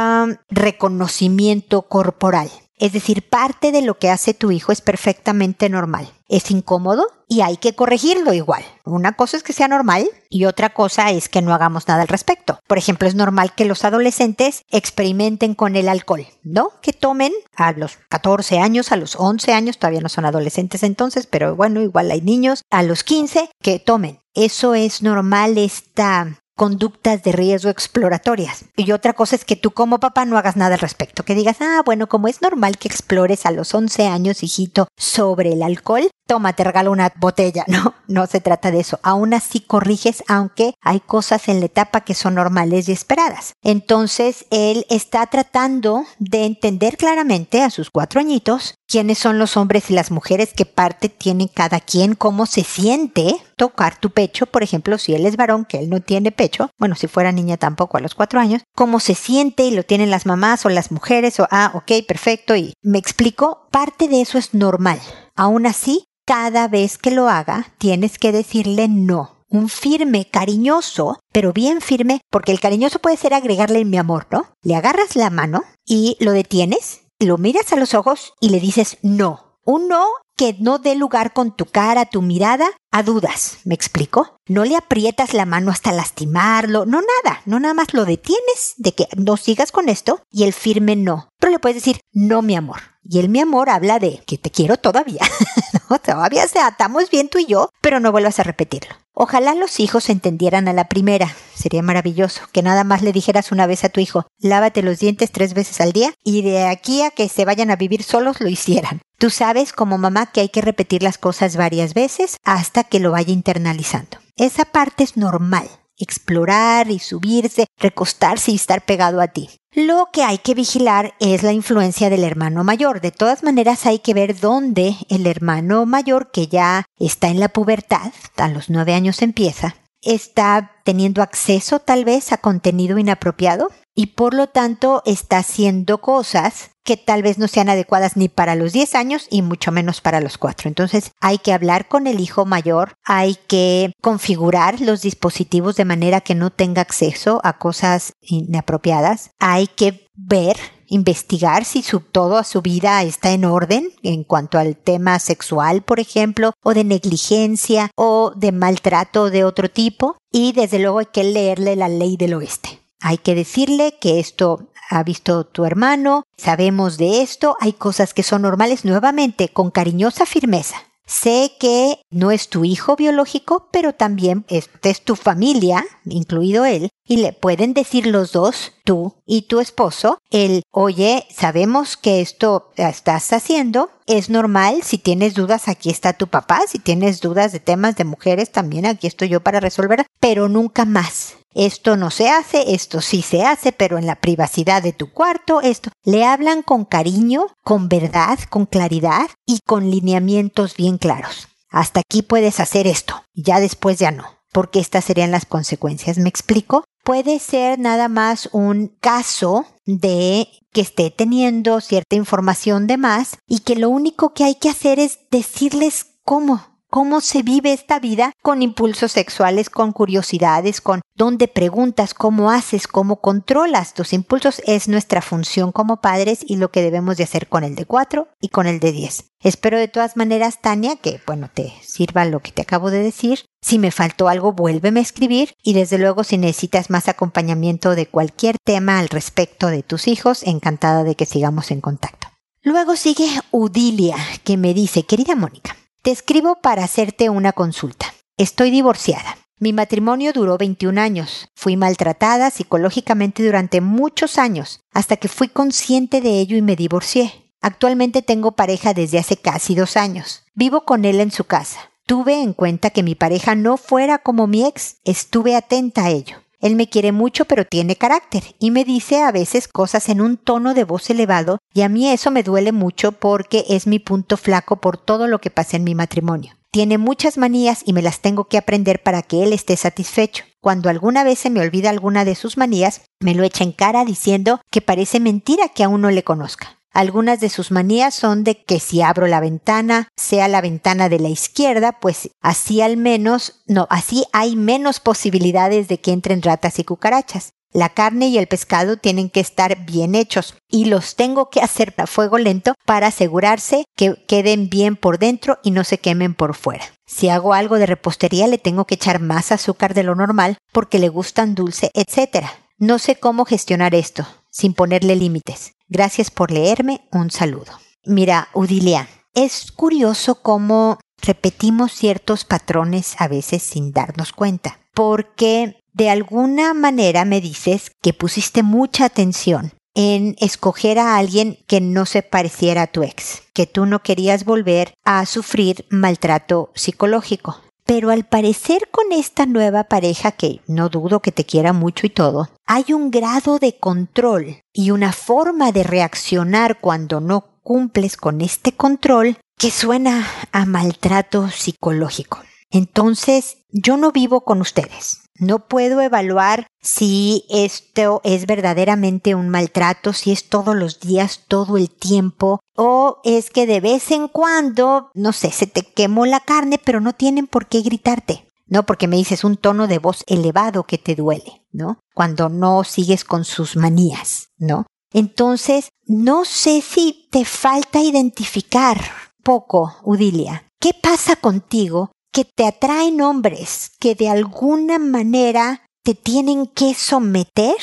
reconocimiento 0.49 1.83
corporal. 1.83 2.49
Es 2.79 2.93
decir, 2.93 3.29
parte 3.29 3.71
de 3.71 3.83
lo 3.83 3.99
que 3.99 4.09
hace 4.09 4.33
tu 4.33 4.49
hijo 4.49 4.71
es 4.71 4.81
perfectamente 4.81 5.69
normal. 5.69 6.11
Es 6.27 6.49
incómodo 6.49 7.05
y 7.27 7.41
hay 7.41 7.57
que 7.57 7.75
corregirlo 7.75 8.33
igual. 8.33 8.63
Una 8.85 9.11
cosa 9.11 9.37
es 9.37 9.43
que 9.43 9.53
sea 9.53 9.67
normal 9.67 10.07
y 10.31 10.45
otra 10.45 10.73
cosa 10.73 11.11
es 11.11 11.29
que 11.29 11.43
no 11.43 11.53
hagamos 11.53 11.87
nada 11.87 12.01
al 12.01 12.07
respecto. 12.07 12.59
Por 12.65 12.79
ejemplo, 12.79 13.07
es 13.07 13.13
normal 13.13 13.53
que 13.53 13.65
los 13.65 13.85
adolescentes 13.85 14.63
experimenten 14.71 15.53
con 15.53 15.75
el 15.75 15.89
alcohol, 15.89 16.25
¿no? 16.41 16.71
Que 16.81 16.91
tomen 16.91 17.33
a 17.55 17.73
los 17.73 17.99
14 18.09 18.57
años, 18.57 18.91
a 18.91 18.97
los 18.97 19.15
11 19.15 19.53
años, 19.53 19.77
todavía 19.77 20.01
no 20.01 20.09
son 20.09 20.25
adolescentes 20.25 20.81
entonces, 20.81 21.27
pero 21.27 21.55
bueno, 21.55 21.81
igual 21.81 22.09
hay 22.09 22.21
niños, 22.21 22.63
a 22.71 22.81
los 22.81 23.03
15 23.03 23.51
que 23.61 23.77
tomen. 23.77 24.21
Eso 24.33 24.73
es 24.73 25.03
normal, 25.03 25.59
esta 25.59 26.39
conductas 26.57 27.23
de 27.23 27.31
riesgo 27.31 27.69
exploratorias. 27.69 28.65
Y 28.75 28.91
otra 28.91 29.13
cosa 29.13 29.37
es 29.37 29.45
que 29.45 29.55
tú 29.55 29.71
como 29.71 29.99
papá 29.99 30.25
no 30.25 30.37
hagas 30.37 30.57
nada 30.57 30.73
al 30.73 30.81
respecto, 30.81 31.23
que 31.23 31.35
digas, 31.35 31.57
ah, 31.61 31.81
bueno, 31.85 32.07
como 32.07 32.27
es 32.27 32.41
normal 32.41 32.77
que 32.77 32.89
explores 32.89 33.45
a 33.45 33.51
los 33.51 33.73
11 33.73 34.07
años, 34.07 34.43
hijito, 34.43 34.87
sobre 34.97 35.53
el 35.53 35.61
alcohol, 35.61 36.09
toma, 36.27 36.53
te 36.53 36.63
regalo 36.63 36.91
una 36.91 37.11
botella. 37.15 37.65
No, 37.77 37.93
no 38.07 38.25
se 38.25 38.41
trata 38.41 38.71
de 38.71 38.79
eso. 38.79 38.99
Aún 39.03 39.35
así 39.35 39.59
corriges, 39.59 40.23
aunque 40.27 40.73
hay 40.81 40.99
cosas 40.99 41.47
en 41.47 41.59
la 41.59 41.67
etapa 41.67 42.01
que 42.01 42.15
son 42.15 42.33
normales 42.33 42.89
y 42.89 42.91
esperadas. 42.91 43.53
Entonces, 43.61 44.45
él 44.49 44.87
está 44.89 45.27
tratando 45.27 46.03
de 46.17 46.45
entender 46.45 46.97
claramente 46.97 47.61
a 47.61 47.69
sus 47.69 47.91
cuatro 47.91 48.19
añitos 48.19 48.77
quiénes 48.87 49.17
son 49.17 49.37
los 49.37 49.57
hombres 49.57 49.89
y 49.89 49.93
las 49.93 50.11
mujeres, 50.11 50.53
qué 50.55 50.65
parte 50.65 51.09
tiene 51.09 51.49
cada 51.49 51.79
quien, 51.79 52.15
cómo 52.15 52.45
se 52.45 52.63
siente 52.63 53.35
tocar 53.57 53.99
tu 53.99 54.11
pecho, 54.11 54.45
por 54.45 54.63
ejemplo, 54.63 54.97
si 54.97 55.13
él 55.13 55.25
es 55.25 55.35
varón, 55.35 55.65
que 55.65 55.79
él 55.79 55.89
no 55.89 55.99
tiene 55.99 56.31
pecho, 56.31 56.69
bueno, 56.77 56.95
si 56.95 57.07
fuera 57.07 57.31
niña 57.31 57.57
tampoco 57.57 57.97
a 57.97 58.01
los 58.01 58.15
cuatro 58.15 58.39
años, 58.39 58.63
cómo 58.75 58.99
se 58.99 59.15
siente 59.15 59.63
y 59.63 59.71
lo 59.71 59.83
tienen 59.83 60.09
las 60.09 60.25
mamás 60.25 60.65
o 60.65 60.69
las 60.69 60.91
mujeres, 60.91 61.39
o, 61.39 61.47
ah, 61.51 61.71
ok, 61.73 62.05
perfecto, 62.07 62.55
y 62.55 62.73
me 62.81 62.97
explico, 62.97 63.67
parte 63.71 64.07
de 64.07 64.21
eso 64.21 64.37
es 64.37 64.53
normal. 64.53 64.99
Aún 65.35 65.67
así, 65.67 66.06
cada 66.27 66.67
vez 66.67 66.99
que 66.99 67.09
lo 67.09 67.29
haga, 67.29 67.73
tienes 67.79 68.19
que 68.19 68.31
decirle 68.31 68.87
no 68.87 69.33
un 69.49 69.69
firme, 69.69 70.29
cariñoso, 70.29 71.21
pero 71.31 71.53
bien 71.53 71.79
firme, 71.79 72.19
porque 72.29 72.51
el 72.51 72.59
cariñoso 72.59 72.99
puede 72.99 73.15
ser 73.15 73.33
agregarle 73.33 73.85
mi 73.85 73.97
amor, 73.97 74.27
¿no? 74.29 74.45
Le 74.61 74.75
agarras 74.75 75.15
la 75.15 75.29
mano 75.29 75.63
y 75.85 76.17
lo 76.19 76.33
detienes 76.33 77.07
lo 77.19 77.37
miras 77.37 77.73
a 77.73 77.77
los 77.77 77.93
ojos 77.93 78.33
y 78.39 78.49
le 78.49 78.59
dices 78.59 78.97
no. 79.01 79.57
Un 79.65 79.87
no 79.87 80.05
que 80.37 80.55
no 80.59 80.77
dé 80.77 80.95
lugar 80.95 81.33
con 81.33 81.55
tu 81.55 81.65
cara, 81.65 82.05
tu 82.05 82.21
mirada, 82.21 82.69
a 82.91 83.03
dudas. 83.03 83.57
¿Me 83.65 83.73
explico? 83.73 84.37
No 84.47 84.63
le 84.63 84.77
aprietas 84.77 85.33
la 85.33 85.45
mano 85.45 85.71
hasta 85.71 85.91
lastimarlo, 85.91 86.85
no 86.85 87.01
nada, 87.01 87.41
no 87.45 87.59
nada 87.59 87.73
más 87.73 87.93
lo 87.93 88.05
detienes 88.05 88.75
de 88.77 88.93
que 88.93 89.07
no 89.17 89.35
sigas 89.35 89.71
con 89.71 89.89
esto 89.89 90.21
y 90.31 90.43
el 90.43 90.53
firme 90.53 90.95
no. 90.95 91.29
Pero 91.39 91.51
le 91.51 91.59
puedes 91.59 91.75
decir, 91.75 91.99
no, 92.13 92.41
mi 92.41 92.55
amor. 92.55 92.79
Y 93.03 93.19
el 93.19 93.29
mi 93.29 93.39
amor 93.39 93.69
habla 93.69 93.99
de 93.99 94.21
que 94.27 94.37
te 94.37 94.51
quiero 94.51 94.77
todavía. 94.77 95.21
todavía 96.05 96.47
se 96.47 96.59
atamos 96.59 97.09
bien 97.09 97.29
tú 97.29 97.39
y 97.39 97.45
yo, 97.45 97.69
pero 97.81 97.99
no 97.99 98.11
vuelvas 98.11 98.39
a 98.39 98.43
repetirlo. 98.43 98.95
Ojalá 99.13 99.55
los 99.55 99.79
hijos 99.79 100.09
entendieran 100.09 100.67
a 100.67 100.73
la 100.73 100.89
primera. 100.89 101.33
Sería 101.55 101.81
maravilloso 101.81 102.41
que 102.51 102.61
nada 102.61 102.83
más 102.83 103.01
le 103.01 103.13
dijeras 103.13 103.51
una 103.51 103.65
vez 103.65 103.83
a 103.83 103.89
tu 103.89 103.99
hijo, 103.99 104.27
lávate 104.37 104.83
los 104.83 104.99
dientes 104.99 105.31
tres 105.31 105.55
veces 105.55 105.81
al 105.81 105.93
día 105.93 106.13
y 106.23 106.43
de 106.43 106.67
aquí 106.67 107.01
a 107.01 107.09
que 107.09 107.27
se 107.27 107.45
vayan 107.45 107.71
a 107.71 107.77
vivir 107.77 108.03
solos 108.03 108.41
lo 108.41 108.49
hicieran. 108.49 109.01
Tú 109.19 109.31
sabes 109.31 109.73
como 109.73 109.97
mamá 109.97 110.27
que 110.27 110.41
hay 110.41 110.49
que 110.49 110.61
repetir 110.61 111.01
las 111.01 111.17
cosas 111.17 111.57
varias 111.57 111.95
veces 111.95 112.37
hasta 112.43 112.83
que 112.83 112.99
lo 112.99 113.11
vaya 113.11 113.33
internalizando. 113.33 114.19
Esa 114.35 114.65
parte 114.65 115.03
es 115.03 115.17
normal 115.17 115.67
explorar 115.97 116.91
y 116.91 116.99
subirse, 116.99 117.65
recostarse 117.79 118.51
y 118.51 118.55
estar 118.55 118.85
pegado 118.85 119.19
a 119.19 119.29
ti. 119.29 119.49
Lo 119.73 120.09
que 120.13 120.23
hay 120.23 120.37
que 120.37 120.53
vigilar 120.53 121.15
es 121.19 121.43
la 121.43 121.53
influencia 121.53 122.09
del 122.09 122.23
hermano 122.23 122.63
mayor. 122.63 123.01
De 123.01 123.11
todas 123.11 123.43
maneras 123.43 123.85
hay 123.85 123.99
que 123.99 124.13
ver 124.13 124.39
dónde 124.39 124.95
el 125.09 125.27
hermano 125.27 125.85
mayor, 125.85 126.31
que 126.31 126.47
ya 126.47 126.85
está 126.99 127.29
en 127.29 127.39
la 127.39 127.49
pubertad, 127.49 128.11
a 128.37 128.47
los 128.47 128.69
nueve 128.69 128.93
años 128.93 129.21
empieza, 129.21 129.75
está 130.07 130.71
teniendo 130.83 131.21
acceso 131.21 131.79
tal 131.79 132.05
vez 132.05 132.31
a 132.31 132.37
contenido 132.37 132.97
inapropiado 132.97 133.69
y 133.93 134.07
por 134.07 134.33
lo 134.33 134.47
tanto 134.47 135.01
está 135.05 135.39
haciendo 135.39 135.99
cosas 135.99 136.71
que 136.83 136.95
tal 136.95 137.21
vez 137.21 137.37
no 137.37 137.49
sean 137.49 137.67
adecuadas 137.67 138.15
ni 138.15 138.29
para 138.29 138.55
los 138.55 138.71
10 138.71 138.95
años 138.95 139.27
y 139.29 139.41
mucho 139.41 139.73
menos 139.73 139.99
para 139.99 140.21
los 140.21 140.37
4. 140.37 140.69
Entonces 140.69 141.11
hay 141.19 141.39
que 141.39 141.51
hablar 141.51 141.89
con 141.89 142.07
el 142.07 142.21
hijo 142.21 142.45
mayor, 142.45 142.93
hay 143.03 143.35
que 143.47 143.91
configurar 144.01 144.79
los 144.79 145.01
dispositivos 145.01 145.75
de 145.75 145.83
manera 145.83 146.21
que 146.21 146.35
no 146.35 146.51
tenga 146.51 146.81
acceso 146.81 147.41
a 147.43 147.57
cosas 147.57 148.13
inapropiadas, 148.21 149.31
hay 149.39 149.67
que 149.67 150.07
ver 150.15 150.55
investigar 150.87 151.65
si 151.65 151.83
su, 151.83 151.99
toda 151.99 152.43
su 152.43 152.61
vida 152.61 153.03
está 153.03 153.31
en 153.31 153.45
orden 153.45 153.91
en 154.03 154.23
cuanto 154.23 154.57
al 154.57 154.75
tema 154.75 155.19
sexual, 155.19 155.81
por 155.81 155.99
ejemplo, 155.99 156.53
o 156.63 156.73
de 156.73 156.83
negligencia 156.83 157.91
o 157.95 158.33
de 158.35 158.51
maltrato 158.51 159.29
de 159.29 159.43
otro 159.43 159.69
tipo. 159.69 160.17
Y 160.31 160.53
desde 160.53 160.79
luego 160.79 160.99
hay 160.99 161.07
que 161.07 161.23
leerle 161.23 161.75
la 161.75 161.87
ley 161.87 162.17
del 162.17 162.33
oeste. 162.33 162.79
Hay 162.99 163.17
que 163.17 163.35
decirle 163.35 163.97
que 163.99 164.19
esto 164.19 164.69
ha 164.89 165.03
visto 165.03 165.45
tu 165.45 165.65
hermano, 165.65 166.23
sabemos 166.37 166.97
de 166.97 167.21
esto, 167.21 167.57
hay 167.59 167.73
cosas 167.73 168.13
que 168.13 168.23
son 168.23 168.41
normales 168.41 168.85
nuevamente, 168.85 169.49
con 169.49 169.69
cariñosa 169.69 170.25
firmeza. 170.25 170.86
Sé 171.07 171.53
que 171.57 172.01
no 172.09 172.31
es 172.31 172.49
tu 172.49 172.65
hijo 172.65 172.97
biológico, 172.97 173.69
pero 173.71 173.93
también 173.93 174.43
es, 174.49 174.69
es 174.83 175.01
tu 175.01 175.15
familia, 175.15 175.85
incluido 176.03 176.65
él, 176.65 176.89
y 177.07 177.17
le 177.17 177.31
pueden 177.31 177.73
decir 177.73 178.07
los 178.07 178.33
dos, 178.33 178.73
tú 178.83 179.15
y 179.25 179.43
tu 179.43 179.61
esposo, 179.61 180.19
el, 180.31 180.63
oye, 180.69 181.25
sabemos 181.33 181.95
que 181.95 182.19
esto 182.19 182.71
estás 182.75 183.31
haciendo, 183.31 183.89
es 184.05 184.29
normal, 184.29 184.81
si 184.83 184.97
tienes 184.97 185.33
dudas, 185.33 185.69
aquí 185.69 185.89
está 185.89 186.11
tu 186.11 186.27
papá, 186.27 186.59
si 186.67 186.77
tienes 186.77 187.21
dudas 187.21 187.53
de 187.53 187.61
temas 187.61 187.95
de 187.95 188.03
mujeres, 188.03 188.51
también 188.51 188.85
aquí 188.85 189.07
estoy 189.07 189.29
yo 189.29 189.39
para 189.39 189.61
resolver, 189.61 190.05
pero 190.19 190.49
nunca 190.49 190.83
más 190.83 191.37
esto 191.57 191.97
no 191.97 192.11
se 192.11 192.29
hace, 192.29 192.75
esto 192.75 193.01
sí 193.01 193.21
se 193.21 193.43
hace, 193.43 193.71
pero 193.71 193.97
en 193.97 194.05
la 194.05 194.15
privacidad 194.15 194.83
de 194.83 194.93
tu 194.93 195.11
cuarto, 195.11 195.61
esto. 195.61 195.89
Le 196.03 196.23
hablan 196.23 196.61
con 196.61 196.85
cariño, 196.85 197.47
con 197.63 197.89
verdad, 197.89 198.39
con 198.49 198.65
claridad 198.65 199.27
y 199.45 199.59
con 199.65 199.89
lineamientos 199.89 200.75
bien 200.75 200.97
claros. 200.97 201.47
Hasta 201.69 202.01
aquí 202.01 202.21
puedes 202.21 202.59
hacer 202.59 202.87
esto, 202.87 203.23
ya 203.33 203.59
después 203.59 203.97
ya 203.97 204.11
no, 204.11 204.25
porque 204.51 204.79
estas 204.79 205.05
serían 205.05 205.31
las 205.31 205.45
consecuencias. 205.45 206.17
¿Me 206.17 206.29
explico? 206.29 206.83
Puede 207.03 207.39
ser 207.39 207.79
nada 207.79 208.07
más 208.07 208.49
un 208.51 208.95
caso 208.99 209.65
de 209.85 210.47
que 210.71 210.81
esté 210.81 211.09
teniendo 211.09 211.81
cierta 211.81 212.15
información 212.15 212.85
de 212.85 212.97
más 212.97 213.37
y 213.47 213.59
que 213.59 213.75
lo 213.75 213.89
único 213.89 214.33
que 214.33 214.43
hay 214.43 214.55
que 214.55 214.69
hacer 214.69 214.99
es 214.99 215.19
decirles 215.31 216.05
cómo 216.23 216.76
cómo 216.89 217.21
se 217.21 217.43
vive 217.43 217.73
esta 217.73 217.99
vida 217.99 218.33
con 218.41 218.61
impulsos 218.61 219.11
sexuales, 219.11 219.69
con 219.69 219.91
curiosidades, 219.91 220.81
con 220.81 221.01
dónde 221.15 221.47
preguntas, 221.47 222.13
cómo 222.13 222.51
haces, 222.51 222.87
cómo 222.87 223.21
controlas 223.21 223.93
tus 223.93 224.13
impulsos, 224.13 224.61
es 224.65 224.87
nuestra 224.87 225.21
función 225.21 225.71
como 225.71 226.01
padres 226.01 226.39
y 226.45 226.57
lo 226.57 226.71
que 226.71 226.81
debemos 226.81 227.17
de 227.17 227.23
hacer 227.23 227.47
con 227.47 227.63
el 227.63 227.75
de 227.75 227.85
4 227.85 228.27
y 228.39 228.49
con 228.49 228.67
el 228.67 228.79
de 228.79 228.91
10. 228.91 229.31
Espero 229.41 229.77
de 229.77 229.87
todas 229.87 230.17
maneras, 230.17 230.61
Tania, 230.61 230.95
que 230.95 231.21
bueno, 231.27 231.49
te 231.53 231.73
sirva 231.81 232.25
lo 232.25 232.39
que 232.39 232.51
te 232.51 232.63
acabo 232.63 232.89
de 232.89 233.03
decir. 233.03 233.45
Si 233.61 233.79
me 233.79 233.91
faltó 233.91 234.27
algo, 234.29 234.53
vuélveme 234.53 234.99
a 234.99 235.03
escribir 235.03 235.53
y 235.61 235.73
desde 235.73 235.97
luego 235.97 236.23
si 236.23 236.37
necesitas 236.37 236.89
más 236.89 237.07
acompañamiento 237.07 237.95
de 237.95 238.07
cualquier 238.07 238.57
tema 238.63 238.99
al 238.99 239.09
respecto 239.09 239.67
de 239.67 239.83
tus 239.83 240.07
hijos, 240.07 240.43
encantada 240.43 241.03
de 241.03 241.15
que 241.15 241.25
sigamos 241.25 241.71
en 241.71 241.81
contacto. 241.81 242.27
Luego 242.67 242.97
sigue 242.97 243.29
Udilia, 243.51 244.17
que 244.43 244.57
me 244.57 244.73
dice, 244.73 245.03
querida 245.03 245.35
Mónica, 245.37 245.76
te 246.07 246.13
escribo 246.13 246.55
para 246.61 246.85
hacerte 246.85 247.29
una 247.29 247.51
consulta. 247.51 248.13
Estoy 248.37 248.71
divorciada. 248.71 249.37
Mi 249.59 249.73
matrimonio 249.73 250.31
duró 250.31 250.57
21 250.57 251.01
años. 251.01 251.49
Fui 251.53 251.75
maltratada 251.75 252.49
psicológicamente 252.49 253.43
durante 253.43 253.81
muchos 253.81 254.37
años, 254.37 254.79
hasta 254.93 255.17
que 255.17 255.27
fui 255.27 255.49
consciente 255.49 256.21
de 256.21 256.39
ello 256.39 256.55
y 256.55 256.61
me 256.61 256.77
divorcié. 256.77 257.51
Actualmente 257.59 258.21
tengo 258.21 258.53
pareja 258.53 258.93
desde 258.93 259.19
hace 259.19 259.35
casi 259.35 259.75
dos 259.75 259.97
años. 259.97 260.45
Vivo 260.55 260.85
con 260.85 261.03
él 261.03 261.19
en 261.19 261.31
su 261.31 261.43
casa. 261.43 261.91
Tuve 262.05 262.41
en 262.41 262.53
cuenta 262.53 262.91
que 262.91 263.03
mi 263.03 263.15
pareja 263.15 263.55
no 263.55 263.75
fuera 263.75 264.17
como 264.17 264.47
mi 264.47 264.63
ex. 264.63 264.99
Estuve 265.03 265.57
atenta 265.57 266.05
a 266.05 266.09
ello. 266.09 266.37
Él 266.59 266.75
me 266.75 266.89
quiere 266.89 267.11
mucho 267.11 267.45
pero 267.45 267.65
tiene 267.65 267.95
carácter 267.95 268.43
y 268.59 268.71
me 268.71 268.83
dice 268.83 269.21
a 269.21 269.31
veces 269.31 269.67
cosas 269.67 270.09
en 270.09 270.21
un 270.21 270.37
tono 270.37 270.73
de 270.73 270.83
voz 270.83 271.09
elevado 271.09 271.59
y 271.73 271.81
a 271.81 271.89
mí 271.89 272.09
eso 272.09 272.31
me 272.31 272.43
duele 272.43 272.71
mucho 272.71 273.11
porque 273.11 273.65
es 273.69 273.87
mi 273.87 273.99
punto 273.99 274.37
flaco 274.37 274.77
por 274.77 274.97
todo 274.97 275.27
lo 275.27 275.39
que 275.39 275.51
pasa 275.51 275.77
en 275.77 275.83
mi 275.83 275.95
matrimonio. 275.95 276.53
Tiene 276.71 276.97
muchas 276.97 277.37
manías 277.37 277.81
y 277.85 277.93
me 277.93 278.01
las 278.01 278.19
tengo 278.21 278.45
que 278.45 278.57
aprender 278.57 279.01
para 279.01 279.21
que 279.21 279.43
él 279.43 279.53
esté 279.53 279.77
satisfecho. 279.77 280.43
Cuando 280.59 280.89
alguna 280.89 281.23
vez 281.23 281.39
se 281.39 281.49
me 281.49 281.61
olvida 281.61 281.89
alguna 281.89 282.25
de 282.25 282.35
sus 282.35 282.57
manías, 282.57 283.01
me 283.19 283.33
lo 283.33 283.43
echa 283.43 283.63
en 283.63 283.71
cara 283.71 284.03
diciendo 284.03 284.59
que 284.69 284.81
parece 284.81 285.19
mentira 285.19 285.69
que 285.69 285.83
aún 285.83 286.01
no 286.01 286.11
le 286.11 286.23
conozca. 286.23 286.77
Algunas 286.97 287.39
de 287.39 287.49
sus 287.49 287.69
manías 287.69 288.15
son 288.15 288.43
de 288.43 288.63
que 288.63 288.79
si 288.79 289.03
abro 289.03 289.27
la 289.27 289.39
ventana, 289.39 290.07
sea 290.17 290.47
la 290.47 290.61
ventana 290.61 291.09
de 291.09 291.19
la 291.19 291.29
izquierda, 291.29 291.99
pues 291.99 292.31
así 292.41 292.81
al 292.81 292.97
menos, 292.97 293.61
no, 293.67 293.85
así 293.91 294.25
hay 294.33 294.55
menos 294.55 294.99
posibilidades 294.99 295.87
de 295.89 295.99
que 295.99 296.11
entren 296.11 296.41
ratas 296.41 296.79
y 296.79 296.83
cucarachas. 296.83 297.51
La 297.71 297.89
carne 297.89 298.29
y 298.29 298.39
el 298.39 298.47
pescado 298.47 298.97
tienen 298.97 299.29
que 299.29 299.41
estar 299.41 299.85
bien 299.85 300.15
hechos 300.15 300.55
y 300.67 300.85
los 300.85 301.15
tengo 301.15 301.51
que 301.51 301.61
hacer 301.61 301.93
a 301.97 302.07
fuego 302.07 302.39
lento 302.39 302.73
para 302.83 303.09
asegurarse 303.09 303.85
que 303.95 304.25
queden 304.27 304.67
bien 304.67 304.95
por 304.95 305.19
dentro 305.19 305.59
y 305.61 305.69
no 305.69 305.83
se 305.83 305.99
quemen 305.99 306.33
por 306.33 306.55
fuera. 306.55 306.85
Si 307.05 307.29
hago 307.29 307.53
algo 307.53 307.77
de 307.77 307.85
repostería 307.85 308.47
le 308.47 308.57
tengo 308.57 308.85
que 308.85 308.95
echar 308.95 309.19
más 309.19 309.51
azúcar 309.51 309.93
de 309.93 310.01
lo 310.01 310.15
normal 310.15 310.57
porque 310.71 310.97
le 310.97 311.09
gustan 311.09 311.53
dulce, 311.53 311.91
etc. 311.93 312.47
No 312.79 312.97
sé 312.97 313.17
cómo 313.19 313.45
gestionar 313.45 313.93
esto 313.93 314.25
sin 314.49 314.73
ponerle 314.73 315.15
límites. 315.15 315.76
Gracias 315.87 316.31
por 316.31 316.51
leerme. 316.51 317.01
Un 317.11 317.31
saludo. 317.31 317.71
Mira, 318.05 318.49
Udilia, 318.53 319.07
es 319.33 319.71
curioso 319.71 320.41
cómo 320.41 320.99
repetimos 321.21 321.91
ciertos 321.93 322.45
patrones 322.45 323.15
a 323.19 323.27
veces 323.27 323.63
sin 323.63 323.91
darnos 323.91 324.33
cuenta, 324.33 324.79
porque 324.93 325.79
de 325.93 326.09
alguna 326.09 326.73
manera 326.73 327.25
me 327.25 327.41
dices 327.41 327.91
que 328.01 328.13
pusiste 328.13 328.63
mucha 328.63 329.05
atención 329.05 329.71
en 329.95 330.35
escoger 330.39 330.99
a 330.99 331.17
alguien 331.17 331.57
que 331.67 331.81
no 331.81 332.05
se 332.05 332.21
pareciera 332.21 332.83
a 332.83 332.87
tu 332.87 333.01
ex, 333.01 333.41
que 333.53 333.65
tú 333.65 333.87
no 333.87 334.03
querías 334.03 334.45
volver 334.45 334.93
a 335.03 335.25
sufrir 335.25 335.85
maltrato 335.89 336.71
psicológico. 336.75 337.61
Pero 337.87 338.11
al 338.11 338.25
parecer 338.25 338.89
con 338.91 339.13
esta 339.13 339.45
nueva 339.45 339.85
pareja, 339.85 340.33
que 340.33 340.59
no 340.67 340.89
dudo 340.89 341.21
que 341.21 341.31
te 341.31 341.45
quiera 341.45 341.71
mucho 341.71 342.05
y 342.05 342.09
todo, 342.09 342.49
hay 342.65 342.91
un 342.91 343.09
grado 343.09 343.59
de 343.59 343.79
control 343.79 344.57
y 344.73 344.91
una 344.91 345.13
forma 345.13 345.71
de 345.71 345.83
reaccionar 345.83 346.81
cuando 346.81 347.21
no 347.21 347.45
cumples 347.63 348.17
con 348.17 348.41
este 348.41 348.73
control 348.73 349.37
que 349.57 349.71
suena 349.71 350.27
a 350.51 350.65
maltrato 350.65 351.49
psicológico. 351.49 352.39
Entonces, 352.69 353.57
yo 353.69 353.97
no 353.97 354.11
vivo 354.11 354.41
con 354.41 354.61
ustedes. 354.61 355.21
No 355.39 355.67
puedo 355.67 356.01
evaluar 356.01 356.67
si 356.81 357.45
esto 357.49 358.21
es 358.23 358.47
verdaderamente 358.47 359.35
un 359.35 359.49
maltrato, 359.49 360.13
si 360.13 360.31
es 360.31 360.49
todos 360.49 360.75
los 360.75 360.99
días, 360.99 361.43
todo 361.47 361.77
el 361.77 361.89
tiempo, 361.89 362.59
o 362.75 363.21
es 363.23 363.51
que 363.51 363.67
de 363.67 363.79
vez 363.79 364.09
en 364.11 364.27
cuando, 364.27 365.11
no 365.13 365.33
sé, 365.33 365.51
se 365.51 365.67
te 365.67 365.83
quemó 365.83 366.25
la 366.25 366.39
carne, 366.39 366.79
pero 366.83 367.01
no 367.01 367.13
tienen 367.13 367.45
por 367.45 367.67
qué 367.67 367.81
gritarte. 367.81 368.47
No, 368.65 368.85
porque 368.85 369.07
me 369.07 369.15
dices 369.15 369.43
un 369.43 369.55
tono 369.55 369.87
de 369.87 369.99
voz 369.99 370.23
elevado 370.27 370.83
que 370.83 370.97
te 370.97 371.15
duele, 371.15 371.65
¿no? 371.71 371.99
Cuando 372.13 372.49
no 372.49 372.83
sigues 372.83 373.23
con 373.23 373.45
sus 373.45 373.77
manías, 373.77 374.49
¿no? 374.57 374.85
Entonces, 375.13 375.89
no 376.05 376.43
sé 376.43 376.81
si 376.81 377.29
te 377.31 377.45
falta 377.45 378.01
identificar 378.01 378.99
poco, 379.43 379.95
Udilia. 380.03 380.65
¿Qué 380.79 380.91
pasa 380.93 381.37
contigo 381.37 382.11
que 382.31 382.45
te 382.45 382.65
atraen 382.65 383.21
hombres 383.21 383.91
que 383.99 384.15
de 384.15 384.29
alguna 384.29 384.99
manera 384.99 385.83
te 386.03 386.15
tienen 386.15 386.67
que 386.67 386.93
someter 386.93 387.75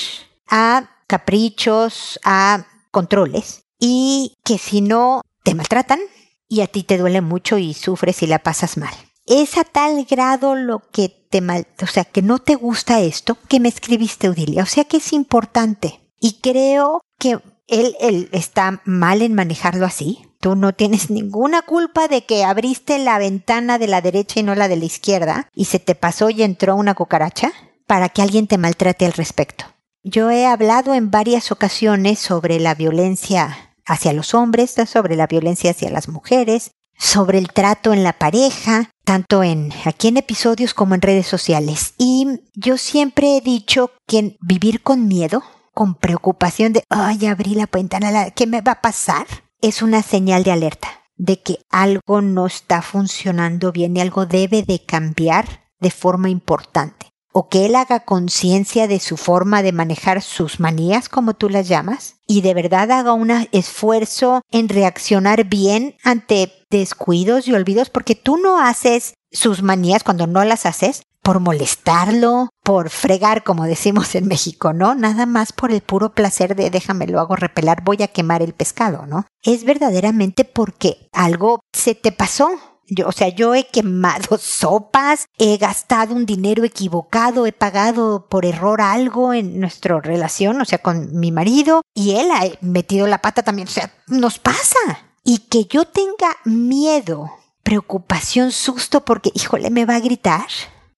a 0.49 0.91
caprichos, 1.07 2.19
a 2.25 2.67
controles 2.91 3.65
y 3.79 4.35
que 4.45 4.59
si 4.59 4.81
no 4.81 5.21
te 5.43 5.55
maltratan 5.55 6.01
y 6.49 6.61
a 6.61 6.67
ti 6.67 6.83
te 6.83 6.99
duele 6.99 7.21
mucho 7.21 7.59
y 7.59 7.75
sufres 7.75 8.23
y 8.23 8.27
la 8.27 8.39
pasas 8.39 8.77
mal. 8.77 8.95
Es 9.27 9.57
a 9.57 9.65
tal 9.65 10.05
grado 10.05 10.55
lo 10.55 10.81
que 10.91 11.09
te 11.09 11.41
mal, 11.41 11.67
o 11.83 11.87
sea, 11.87 12.05
que 12.05 12.23
no 12.23 12.39
te 12.39 12.55
gusta 12.55 13.01
esto 13.01 13.37
que 13.49 13.59
me 13.59 13.69
escribiste, 13.69 14.29
Udilia. 14.29 14.63
O 14.63 14.67
sea 14.67 14.85
que 14.85 14.99
es 14.99 15.13
importante. 15.13 16.01
Y 16.21 16.41
creo 16.41 17.01
que 17.19 17.41
él, 17.67 17.97
él 18.01 18.29
está 18.33 18.83
mal 18.85 19.23
en 19.23 19.35
manejarlo 19.35 19.87
así. 19.87 20.27
Tú 20.45 20.57
no 20.57 20.75
tienes 20.75 21.09
ninguna 21.09 21.63
culpa 21.63 22.07
de 22.07 22.27
que 22.27 22.45
abriste 22.45 22.99
la 22.99 23.17
ventana 23.17 23.79
de 23.79 23.87
la 23.87 24.03
derecha 24.03 24.41
y 24.41 24.43
no 24.43 24.55
la 24.55 24.69
de 24.69 24.77
la 24.77 24.85
izquierda 24.85 25.49
y 25.55 25.65
se 25.65 25.79
te 25.79 25.95
pasó 25.95 26.29
y 26.29 26.43
entró 26.43 26.77
una 26.77 26.93
cucaracha 26.93 27.51
para 27.87 28.11
que 28.11 28.21
alguien 28.21 28.47
te 28.47 28.59
maltrate 28.59 29.07
al 29.07 29.15
respecto. 29.15 29.65
Yo 30.03 30.31
he 30.31 30.45
hablado 30.45 30.93
en 30.93 31.11
varias 31.11 31.51
ocasiones 31.51 32.19
sobre 32.19 32.61
la 32.61 32.75
violencia 32.75 33.73
hacia 33.87 34.13
los 34.13 34.35
hombres, 34.35 34.75
sobre 34.87 35.17
la 35.17 35.27
violencia 35.27 35.71
hacia 35.71 35.89
las 35.89 36.11
mujeres, 36.11 36.73
sobre 36.99 37.39
el 37.39 37.51
trato 37.51 37.95
en 37.95 38.05
la 38.05 38.13
pareja, 38.13 38.91
tanto 39.03 39.43
en 39.43 39.73
aquí 39.87 40.09
en 40.09 40.19
episodios 40.19 40.75
como 40.75 40.95
en 40.95 41.01
redes 41.01 41.27
sociales. 41.27 41.95
Y 41.97 42.43
yo 42.53 42.77
siempre 42.77 43.39
he 43.39 43.41
dicho 43.41 43.93
que 44.07 44.37
vivir 44.43 44.83
con 44.83 45.09
miedo, 45.09 45.43
con 45.73 45.95
preocupación 45.95 46.75
de, 46.75 46.85
ay, 46.91 47.25
abrí 47.25 47.55
la 47.55 47.67
ventana, 47.73 48.31
¿qué 48.33 48.47
me 48.47 48.61
va 48.61 48.73
a 48.73 48.83
pasar? 48.83 49.27
Es 49.61 49.82
una 49.82 50.02
señal 50.02 50.44
de 50.44 50.52
alerta 50.52 51.04
de 51.16 51.40
que 51.40 51.58
algo 51.70 52.20
no 52.20 52.46
está 52.46 52.82
funcionando 52.82 53.73
bien 53.73 53.96
y 53.96 54.00
algo 54.00 54.26
debe 54.26 54.62
de 54.62 54.84
cambiar 54.84 55.64
de 55.80 55.90
forma 55.90 56.28
importante. 56.28 57.11
O 57.32 57.49
que 57.49 57.66
él 57.66 57.75
haga 57.75 58.00
conciencia 58.00 58.87
de 58.87 59.00
su 59.00 59.16
forma 59.16 59.62
de 59.62 59.73
manejar 59.73 60.23
sus 60.23 60.61
manías, 60.61 61.08
como 61.08 61.34
tú 61.34 61.49
las 61.49 61.66
llamas, 61.66 62.16
y 62.28 62.42
de 62.42 62.54
verdad 62.54 62.90
haga 62.92 63.12
un 63.12 63.30
esfuerzo 63.50 64.42
en 64.52 64.68
reaccionar 64.68 65.44
bien 65.44 65.96
ante 66.04 66.52
descuidos 66.70 67.49
y 67.49 67.52
olvidos, 67.52 67.90
porque 67.90 68.14
tú 68.14 68.37
no 68.37 68.61
haces 68.61 69.14
sus 69.32 69.62
manías 69.62 70.04
cuando 70.04 70.28
no 70.28 70.44
las 70.44 70.64
haces 70.64 71.02
por 71.25 71.40
molestarlo, 71.40 72.50
por 72.62 72.90
fregar, 72.90 73.43
como 73.45 73.64
decimos 73.64 74.14
en 74.14 74.28
México, 74.28 74.75
¿no? 74.75 74.95
Nada 74.95 75.25
más 75.25 75.52
por 75.54 75.73
el 75.73 75.81
puro 75.81 76.12
placer 76.12 76.54
de 76.54 76.69
déjame 76.69 77.07
lo 77.07 77.19
hago 77.19 77.35
repelar, 77.35 77.83
voy 77.83 78.02
a 78.02 78.09
quemar 78.09 78.43
el 78.43 78.52
pescado, 78.52 79.07
¿no? 79.07 79.26
Es 79.43 79.64
verdaderamente 79.64 80.45
porque 80.45 81.09
algo 81.12 81.61
se 81.73 81.95
te 81.95 82.12
pasó, 82.12 82.50
yo, 82.87 83.09
o 83.09 83.12
sea, 83.12 83.28
yo 83.28 83.54
he 83.54 83.64
quemado 83.64 84.37
sopas, 84.38 85.25
he 85.38 85.57
gastado 85.57 86.14
un 86.14 86.26
dinero 86.26 86.62
equivocado, 86.62 87.47
he 87.47 87.52
pagado 87.52 88.26
por 88.28 88.45
error 88.45 88.83
algo 88.83 89.33
en 89.33 89.59
nuestra 89.61 89.99
relación, 90.02 90.61
o 90.61 90.66
sea, 90.66 90.78
con 90.78 91.19
mi 91.19 91.33
marido, 91.33 91.81
y 91.95 92.16
él 92.16 92.31
ha 92.33 92.43
metido 92.61 93.07
la 93.07 93.23
pata 93.23 93.43
también, 93.43 93.69
o 93.69 93.71
sea, 93.71 93.90
nos 94.09 94.38
pasa. 94.38 94.78
Y 95.25 95.38
que 95.38 95.64
yo 95.64 95.87
tenga 95.87 96.37
miedo, 96.45 97.31
preocupación, 97.62 98.52
susto, 98.52 99.07
porque, 99.07 99.31
híjole, 99.33 99.71
me 99.71 99.87
va 99.87 99.95
a 99.95 100.00
gritar, 100.00 100.47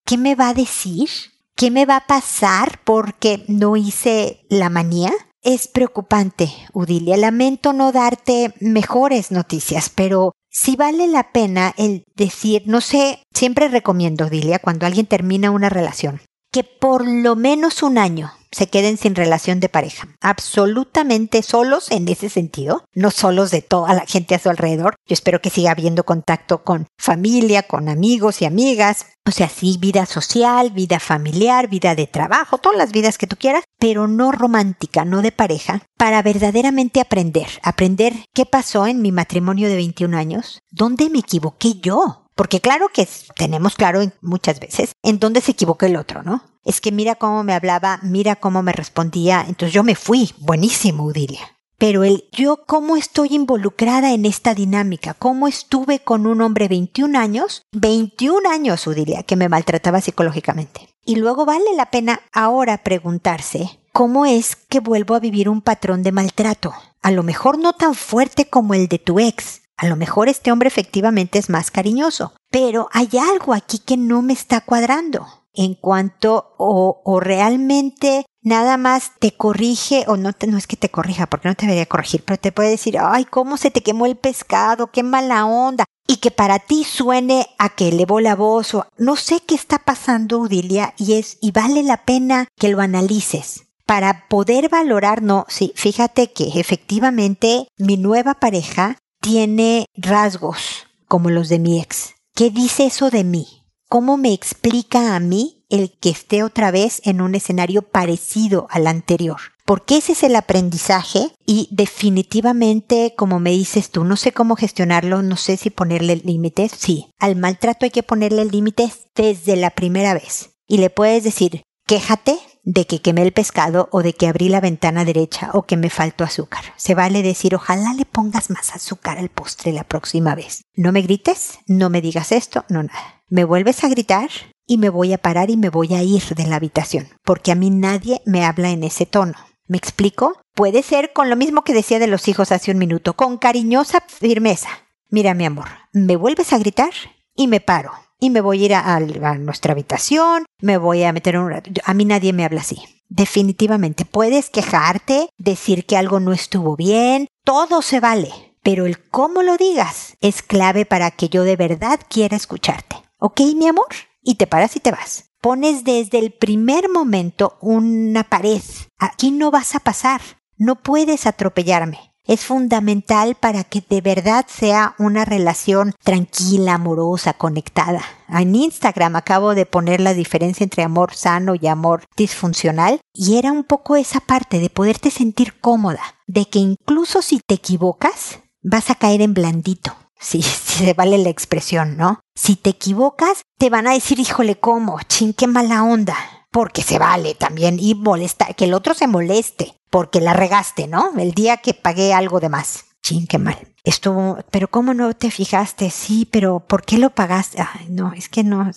¿qué 0.06 0.16
me 0.16 0.34
va 0.34 0.48
a 0.48 0.54
decir? 0.54 1.10
¿Qué 1.54 1.70
me 1.70 1.84
va 1.84 1.96
a 1.96 2.06
pasar 2.06 2.80
porque 2.84 3.44
no 3.48 3.76
hice 3.76 4.46
la 4.48 4.70
manía? 4.70 5.12
Es 5.42 5.68
preocupante, 5.68 6.50
Udilia. 6.72 7.16
Lamento 7.16 7.72
no 7.72 7.92
darte 7.92 8.54
mejores 8.60 9.30
noticias, 9.30 9.90
pero 9.90 10.32
si 10.50 10.76
vale 10.76 11.06
la 11.06 11.32
pena 11.32 11.74
el 11.76 12.04
decir, 12.14 12.62
no 12.66 12.80
sé, 12.80 13.22
siempre 13.34 13.68
recomiendo, 13.68 14.30
Dilia, 14.30 14.58
cuando 14.58 14.86
alguien 14.86 15.06
termina 15.06 15.50
una 15.50 15.68
relación, 15.68 16.20
que 16.50 16.64
por 16.64 17.06
lo 17.06 17.36
menos 17.36 17.82
un 17.82 17.98
año 17.98 18.32
se 18.56 18.68
queden 18.68 18.96
sin 18.96 19.14
relación 19.14 19.60
de 19.60 19.68
pareja, 19.68 20.08
absolutamente 20.20 21.42
solos 21.42 21.90
en 21.90 22.08
ese 22.08 22.30
sentido, 22.30 22.84
no 22.94 23.10
solos 23.10 23.50
de 23.50 23.60
toda 23.60 23.92
la 23.92 24.06
gente 24.06 24.34
a 24.34 24.38
su 24.38 24.48
alrededor. 24.48 24.96
Yo 25.06 25.12
espero 25.12 25.42
que 25.42 25.50
siga 25.50 25.72
habiendo 25.72 26.04
contacto 26.04 26.64
con 26.64 26.86
familia, 26.96 27.64
con 27.64 27.90
amigos 27.90 28.40
y 28.40 28.46
amigas, 28.46 29.06
o 29.26 29.30
sea, 29.30 29.48
sí, 29.48 29.76
vida 29.78 30.06
social, 30.06 30.70
vida 30.70 31.00
familiar, 31.00 31.68
vida 31.68 31.94
de 31.94 32.06
trabajo, 32.06 32.56
todas 32.58 32.78
las 32.78 32.92
vidas 32.92 33.18
que 33.18 33.26
tú 33.26 33.36
quieras, 33.36 33.64
pero 33.78 34.08
no 34.08 34.32
romántica, 34.32 35.04
no 35.04 35.20
de 35.20 35.32
pareja, 35.32 35.82
para 35.98 36.22
verdaderamente 36.22 37.00
aprender, 37.00 37.48
aprender 37.62 38.14
qué 38.32 38.46
pasó 38.46 38.86
en 38.86 39.02
mi 39.02 39.12
matrimonio 39.12 39.68
de 39.68 39.76
21 39.76 40.16
años, 40.16 40.60
dónde 40.70 41.10
me 41.10 41.18
equivoqué 41.18 41.74
yo, 41.74 42.25
porque 42.36 42.60
claro 42.60 42.88
que 42.90 43.08
tenemos 43.34 43.74
claro 43.74 44.00
muchas 44.20 44.60
veces 44.60 44.92
en 45.02 45.18
dónde 45.18 45.40
se 45.40 45.52
equivocó 45.52 45.86
el 45.86 45.96
otro, 45.96 46.22
¿no? 46.22 46.44
Es 46.64 46.80
que 46.80 46.92
mira 46.92 47.14
cómo 47.16 47.42
me 47.42 47.54
hablaba, 47.54 47.98
mira 48.02 48.36
cómo 48.36 48.62
me 48.62 48.72
respondía, 48.72 49.40
entonces 49.48 49.72
yo 49.72 49.82
me 49.82 49.94
fui, 49.94 50.32
buenísimo, 50.38 51.04
Udilia. 51.04 51.56
Pero 51.78 52.04
el 52.04 52.24
yo 52.32 52.64
cómo 52.66 52.96
estoy 52.96 53.28
involucrada 53.32 54.12
en 54.12 54.24
esta 54.24 54.54
dinámica, 54.54 55.14
cómo 55.14 55.46
estuve 55.46 55.98
con 55.98 56.26
un 56.26 56.40
hombre 56.40 56.68
21 56.68 57.18
años, 57.18 57.62
21 57.72 58.48
años, 58.48 58.86
Udilia, 58.86 59.22
que 59.24 59.36
me 59.36 59.48
maltrataba 59.48 60.00
psicológicamente. 60.00 60.88
Y 61.04 61.16
luego 61.16 61.44
vale 61.44 61.74
la 61.76 61.90
pena 61.90 62.20
ahora 62.32 62.78
preguntarse, 62.78 63.78
¿cómo 63.92 64.26
es 64.26 64.56
que 64.56 64.80
vuelvo 64.80 65.14
a 65.14 65.20
vivir 65.20 65.48
un 65.48 65.60
patrón 65.60 66.02
de 66.02 66.12
maltrato? 66.12 66.74
A 67.02 67.10
lo 67.10 67.22
mejor 67.22 67.58
no 67.58 67.74
tan 67.74 67.94
fuerte 67.94 68.48
como 68.48 68.74
el 68.74 68.88
de 68.88 68.98
tu 68.98 69.20
ex, 69.20 69.62
a 69.76 69.86
lo 69.86 69.96
mejor 69.96 70.28
este 70.28 70.52
hombre 70.52 70.68
efectivamente 70.68 71.38
es 71.38 71.50
más 71.50 71.70
cariñoso, 71.70 72.32
pero 72.50 72.88
hay 72.92 73.10
algo 73.18 73.52
aquí 73.52 73.78
que 73.78 73.96
no 73.96 74.22
me 74.22 74.32
está 74.32 74.60
cuadrando. 74.60 75.26
En 75.58 75.74
cuanto 75.74 76.54
o, 76.58 77.00
o 77.02 77.18
realmente 77.20 78.26
nada 78.42 78.76
más 78.76 79.12
te 79.18 79.32
corrige 79.32 80.04
o 80.06 80.16
no, 80.16 80.30
es 80.30 80.66
que 80.66 80.76
te 80.76 80.90
corrija 80.90 81.26
porque 81.26 81.48
no 81.48 81.54
te 81.54 81.66
debería 81.66 81.86
corregir, 81.86 82.22
pero 82.24 82.38
te 82.38 82.52
puede 82.52 82.70
decir, 82.70 82.96
ay, 83.00 83.24
cómo 83.24 83.56
se 83.56 83.70
te 83.70 83.82
quemó 83.82 84.06
el 84.06 84.16
pescado, 84.16 84.88
qué 84.88 85.02
mala 85.02 85.46
onda. 85.46 85.84
Y 86.06 86.18
que 86.18 86.30
para 86.30 86.60
ti 86.60 86.84
suene 86.84 87.48
a 87.58 87.70
que 87.70 87.88
elevó 87.88 88.20
la 88.20 88.36
voz 88.36 88.74
o 88.74 88.86
no 88.96 89.16
sé 89.16 89.40
qué 89.40 89.56
está 89.56 89.80
pasando, 89.80 90.38
Udilia, 90.38 90.94
y 90.96 91.14
es, 91.14 91.38
y 91.40 91.50
vale 91.50 91.82
la 91.82 92.04
pena 92.04 92.46
que 92.56 92.68
lo 92.68 92.80
analices. 92.80 93.64
Para 93.84 94.28
poder 94.28 94.68
valorar, 94.68 95.22
no, 95.22 95.46
sí, 95.48 95.72
fíjate 95.74 96.32
que 96.32 96.60
efectivamente 96.60 97.66
mi 97.78 97.96
nueva 97.96 98.34
pareja 98.34 98.98
tiene 99.26 99.86
rasgos 99.96 100.86
como 101.08 101.30
los 101.30 101.48
de 101.48 101.58
mi 101.58 101.80
ex. 101.80 102.14
¿Qué 102.32 102.50
dice 102.50 102.86
eso 102.86 103.10
de 103.10 103.24
mí? 103.24 103.64
¿Cómo 103.88 104.16
me 104.16 104.32
explica 104.32 105.16
a 105.16 105.20
mí 105.20 105.64
el 105.68 105.98
que 105.98 106.10
esté 106.10 106.44
otra 106.44 106.70
vez 106.70 107.00
en 107.04 107.20
un 107.20 107.34
escenario 107.34 107.82
parecido 107.82 108.68
al 108.70 108.86
anterior? 108.86 109.38
Porque 109.64 109.96
ese 109.96 110.12
es 110.12 110.22
el 110.22 110.36
aprendizaje 110.36 111.32
y 111.44 111.66
definitivamente, 111.72 113.14
como 113.16 113.40
me 113.40 113.50
dices 113.50 113.90
tú, 113.90 114.04
no 114.04 114.16
sé 114.16 114.30
cómo 114.30 114.54
gestionarlo, 114.54 115.22
no 115.22 115.36
sé 115.36 115.56
si 115.56 115.70
ponerle 115.70 116.22
límites. 116.24 116.70
Sí, 116.78 117.06
al 117.18 117.34
maltrato 117.34 117.84
hay 117.84 117.90
que 117.90 118.04
ponerle 118.04 118.44
límites 118.44 119.08
desde 119.16 119.56
la 119.56 119.70
primera 119.70 120.14
vez. 120.14 120.50
Y 120.68 120.78
le 120.78 120.88
puedes 120.88 121.24
decir, 121.24 121.62
quéjate, 121.84 122.38
de 122.66 122.84
que 122.84 123.00
quemé 123.00 123.22
el 123.22 123.32
pescado 123.32 123.88
o 123.92 124.02
de 124.02 124.12
que 124.12 124.26
abrí 124.26 124.48
la 124.48 124.60
ventana 124.60 125.04
derecha 125.04 125.50
o 125.54 125.62
que 125.62 125.76
me 125.76 125.88
faltó 125.88 126.24
azúcar. 126.24 126.64
Se 126.76 126.96
vale 126.96 127.22
decir 127.22 127.54
ojalá 127.54 127.94
le 127.94 128.04
pongas 128.04 128.50
más 128.50 128.74
azúcar 128.74 129.18
al 129.18 129.28
postre 129.28 129.72
la 129.72 129.84
próxima 129.84 130.34
vez. 130.34 130.64
No 130.74 130.90
me 130.90 131.00
grites, 131.00 131.60
no 131.68 131.90
me 131.90 132.02
digas 132.02 132.32
esto, 132.32 132.64
no 132.68 132.82
nada. 132.82 133.22
Me 133.28 133.44
vuelves 133.44 133.84
a 133.84 133.88
gritar 133.88 134.30
y 134.66 134.78
me 134.78 134.90
voy 134.90 135.12
a 135.12 135.18
parar 135.18 135.48
y 135.48 135.56
me 135.56 135.70
voy 135.70 135.94
a 135.94 136.02
ir 136.02 136.22
de 136.34 136.46
la 136.46 136.56
habitación, 136.56 137.08
porque 137.22 137.52
a 137.52 137.54
mí 137.54 137.70
nadie 137.70 138.20
me 138.26 138.44
habla 138.44 138.70
en 138.70 138.82
ese 138.82 139.06
tono. 139.06 139.34
¿Me 139.68 139.78
explico? 139.78 140.40
Puede 140.52 140.82
ser 140.82 141.12
con 141.12 141.30
lo 141.30 141.36
mismo 141.36 141.62
que 141.62 141.72
decía 141.72 142.00
de 142.00 142.08
los 142.08 142.26
hijos 142.26 142.50
hace 142.50 142.72
un 142.72 142.78
minuto, 142.78 143.14
con 143.14 143.38
cariñosa 143.38 144.02
firmeza. 144.08 144.70
Mira, 145.08 145.34
mi 145.34 145.44
amor, 145.44 145.68
me 145.92 146.16
vuelves 146.16 146.52
a 146.52 146.58
gritar 146.58 146.92
y 147.36 147.46
me 147.46 147.60
paro 147.60 147.92
y 148.18 148.30
me 148.30 148.40
voy 148.40 148.62
a 148.62 148.66
ir 148.66 148.74
a, 148.74 149.00
nuestra 149.38 149.72
habitación, 149.72 150.46
me 150.60 150.78
voy 150.78 151.02
a 151.02 151.12
meter 151.12 151.38
un 151.38 151.50
rato. 151.50 151.70
A 151.84 151.94
mí 151.94 152.04
nadie 152.04 152.32
me 152.32 152.44
habla 152.44 152.60
así. 152.60 152.78
Definitivamente, 153.08 154.04
puedes 154.04 154.50
quejarte, 154.50 155.28
decir 155.38 155.86
que 155.86 155.96
algo 155.96 156.18
no 156.20 156.32
estuvo 156.32 156.76
bien, 156.76 157.28
todo 157.44 157.82
se 157.82 158.00
vale, 158.00 158.30
pero 158.62 158.86
el 158.86 158.98
cómo 159.08 159.42
lo 159.42 159.56
digas 159.56 160.16
es 160.20 160.42
clave 160.42 160.86
para 160.86 161.10
que 161.12 161.28
yo 161.28 161.44
de 161.44 161.56
verdad 161.56 162.00
quiera 162.08 162.36
escucharte. 162.36 162.96
¿Ok, 163.18 163.40
mi 163.54 163.68
amor? 163.68 163.86
Y 164.22 164.34
te 164.34 164.46
paras 164.46 164.74
y 164.76 164.80
te 164.80 164.90
vas. 164.90 165.30
Pones 165.40 165.84
desde 165.84 166.18
el 166.18 166.32
primer 166.32 166.88
momento 166.88 167.58
una 167.60 168.24
pared. 168.24 168.62
Aquí 168.98 169.30
no 169.30 169.52
vas 169.52 169.76
a 169.76 169.80
pasar. 169.80 170.20
No 170.56 170.82
puedes 170.82 171.26
atropellarme 171.26 172.15
es 172.26 172.44
fundamental 172.44 173.34
para 173.34 173.64
que 173.64 173.82
de 173.88 174.00
verdad 174.00 174.46
sea 174.48 174.94
una 174.98 175.24
relación 175.24 175.94
tranquila, 176.02 176.74
amorosa, 176.74 177.34
conectada. 177.34 178.02
En 178.28 178.54
Instagram 178.54 179.16
acabo 179.16 179.54
de 179.54 179.66
poner 179.66 180.00
la 180.00 180.14
diferencia 180.14 180.64
entre 180.64 180.82
amor 180.82 181.14
sano 181.14 181.54
y 181.54 181.66
amor 181.66 182.04
disfuncional 182.16 183.00
y 183.12 183.38
era 183.38 183.52
un 183.52 183.64
poco 183.64 183.96
esa 183.96 184.20
parte 184.20 184.58
de 184.58 184.70
poderte 184.70 185.10
sentir 185.10 185.60
cómoda, 185.60 186.02
de 186.26 186.46
que 186.46 186.58
incluso 186.58 187.22
si 187.22 187.40
te 187.46 187.54
equivocas, 187.54 188.40
vas 188.62 188.90
a 188.90 188.96
caer 188.96 189.22
en 189.22 189.34
blandito. 189.34 189.94
Si, 190.18 190.42
se 190.42 190.94
vale 190.94 191.18
la 191.18 191.28
expresión, 191.28 191.98
¿no? 191.98 192.20
Si 192.34 192.56
te 192.56 192.70
equivocas, 192.70 193.42
te 193.58 193.68
van 193.68 193.86
a 193.86 193.92
decir, 193.92 194.18
híjole, 194.18 194.58
¿cómo? 194.58 194.98
Chin, 195.06 195.34
qué 195.34 195.46
mala 195.46 195.84
onda 195.84 196.16
porque 196.50 196.82
se 196.82 196.98
vale 196.98 197.34
también 197.34 197.78
y 197.78 197.94
molestar, 197.94 198.54
que 198.56 198.64
el 198.64 198.74
otro 198.74 198.94
se 198.94 199.06
moleste 199.06 199.74
porque 199.90 200.20
la 200.20 200.32
regaste, 200.32 200.86
¿no? 200.86 201.12
El 201.18 201.32
día 201.32 201.58
que 201.58 201.74
pagué 201.74 202.12
algo 202.12 202.40
de 202.40 202.48
más. 202.48 202.85
Chin, 203.06 203.28
qué 203.28 203.38
mal. 203.38 203.56
Estuvo, 203.84 204.36
pero 204.50 204.66
¿cómo 204.66 204.92
no 204.92 205.14
te 205.14 205.30
fijaste? 205.30 205.90
Sí, 205.90 206.28
pero 206.28 206.58
¿por 206.58 206.84
qué 206.84 206.98
lo 206.98 207.10
pagaste? 207.10 207.62
Ay, 207.62 207.86
no, 207.88 208.12
es 208.12 208.28
que 208.28 208.42
no. 208.42 208.68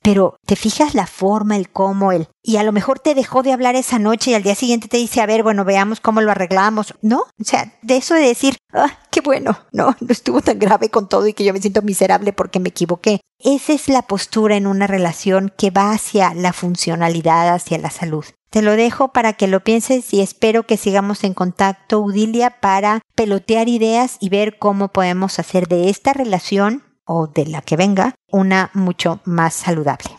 Pero 0.00 0.36
te 0.46 0.54
fijas 0.54 0.94
la 0.94 1.08
forma, 1.08 1.56
el 1.56 1.68
cómo, 1.68 2.12
el... 2.12 2.28
Y 2.44 2.58
a 2.58 2.62
lo 2.62 2.70
mejor 2.70 3.00
te 3.00 3.16
dejó 3.16 3.42
de 3.42 3.52
hablar 3.52 3.74
esa 3.74 3.98
noche 3.98 4.30
y 4.30 4.34
al 4.34 4.44
día 4.44 4.54
siguiente 4.54 4.86
te 4.86 4.98
dice, 4.98 5.20
a 5.20 5.26
ver, 5.26 5.42
bueno, 5.42 5.64
veamos 5.64 5.98
cómo 5.98 6.20
lo 6.20 6.30
arreglamos. 6.30 6.94
¿No? 7.02 7.22
O 7.22 7.44
sea, 7.44 7.72
de 7.82 7.96
eso 7.96 8.14
de 8.14 8.20
decir, 8.20 8.56
ah, 8.72 9.00
qué 9.10 9.20
bueno, 9.20 9.58
no, 9.72 9.96
no 9.98 10.08
estuvo 10.10 10.40
tan 10.42 10.60
grave 10.60 10.88
con 10.88 11.08
todo 11.08 11.26
y 11.26 11.32
que 11.32 11.42
yo 11.42 11.52
me 11.52 11.60
siento 11.60 11.82
miserable 11.82 12.32
porque 12.32 12.60
me 12.60 12.68
equivoqué. 12.68 13.20
Esa 13.40 13.72
es 13.72 13.88
la 13.88 14.02
postura 14.02 14.54
en 14.54 14.68
una 14.68 14.86
relación 14.86 15.52
que 15.58 15.72
va 15.72 15.90
hacia 15.90 16.34
la 16.34 16.52
funcionalidad, 16.52 17.52
hacia 17.52 17.78
la 17.78 17.90
salud. 17.90 18.26
Te 18.52 18.60
lo 18.60 18.76
dejo 18.76 19.08
para 19.08 19.32
que 19.32 19.46
lo 19.46 19.60
pienses 19.60 20.12
y 20.12 20.20
espero 20.20 20.64
que 20.64 20.76
sigamos 20.76 21.24
en 21.24 21.32
contacto, 21.32 22.00
Udilia, 22.00 22.60
para 22.60 23.00
pelotear 23.14 23.70
ideas 23.70 24.18
y 24.20 24.28
ver 24.28 24.58
cómo 24.58 24.88
podemos 24.88 25.38
hacer 25.38 25.68
de 25.68 25.88
esta 25.88 26.12
relación 26.12 26.82
o 27.06 27.28
de 27.28 27.46
la 27.46 27.62
que 27.62 27.78
venga 27.78 28.14
una 28.30 28.70
mucho 28.74 29.20
más 29.24 29.54
saludable. 29.54 30.10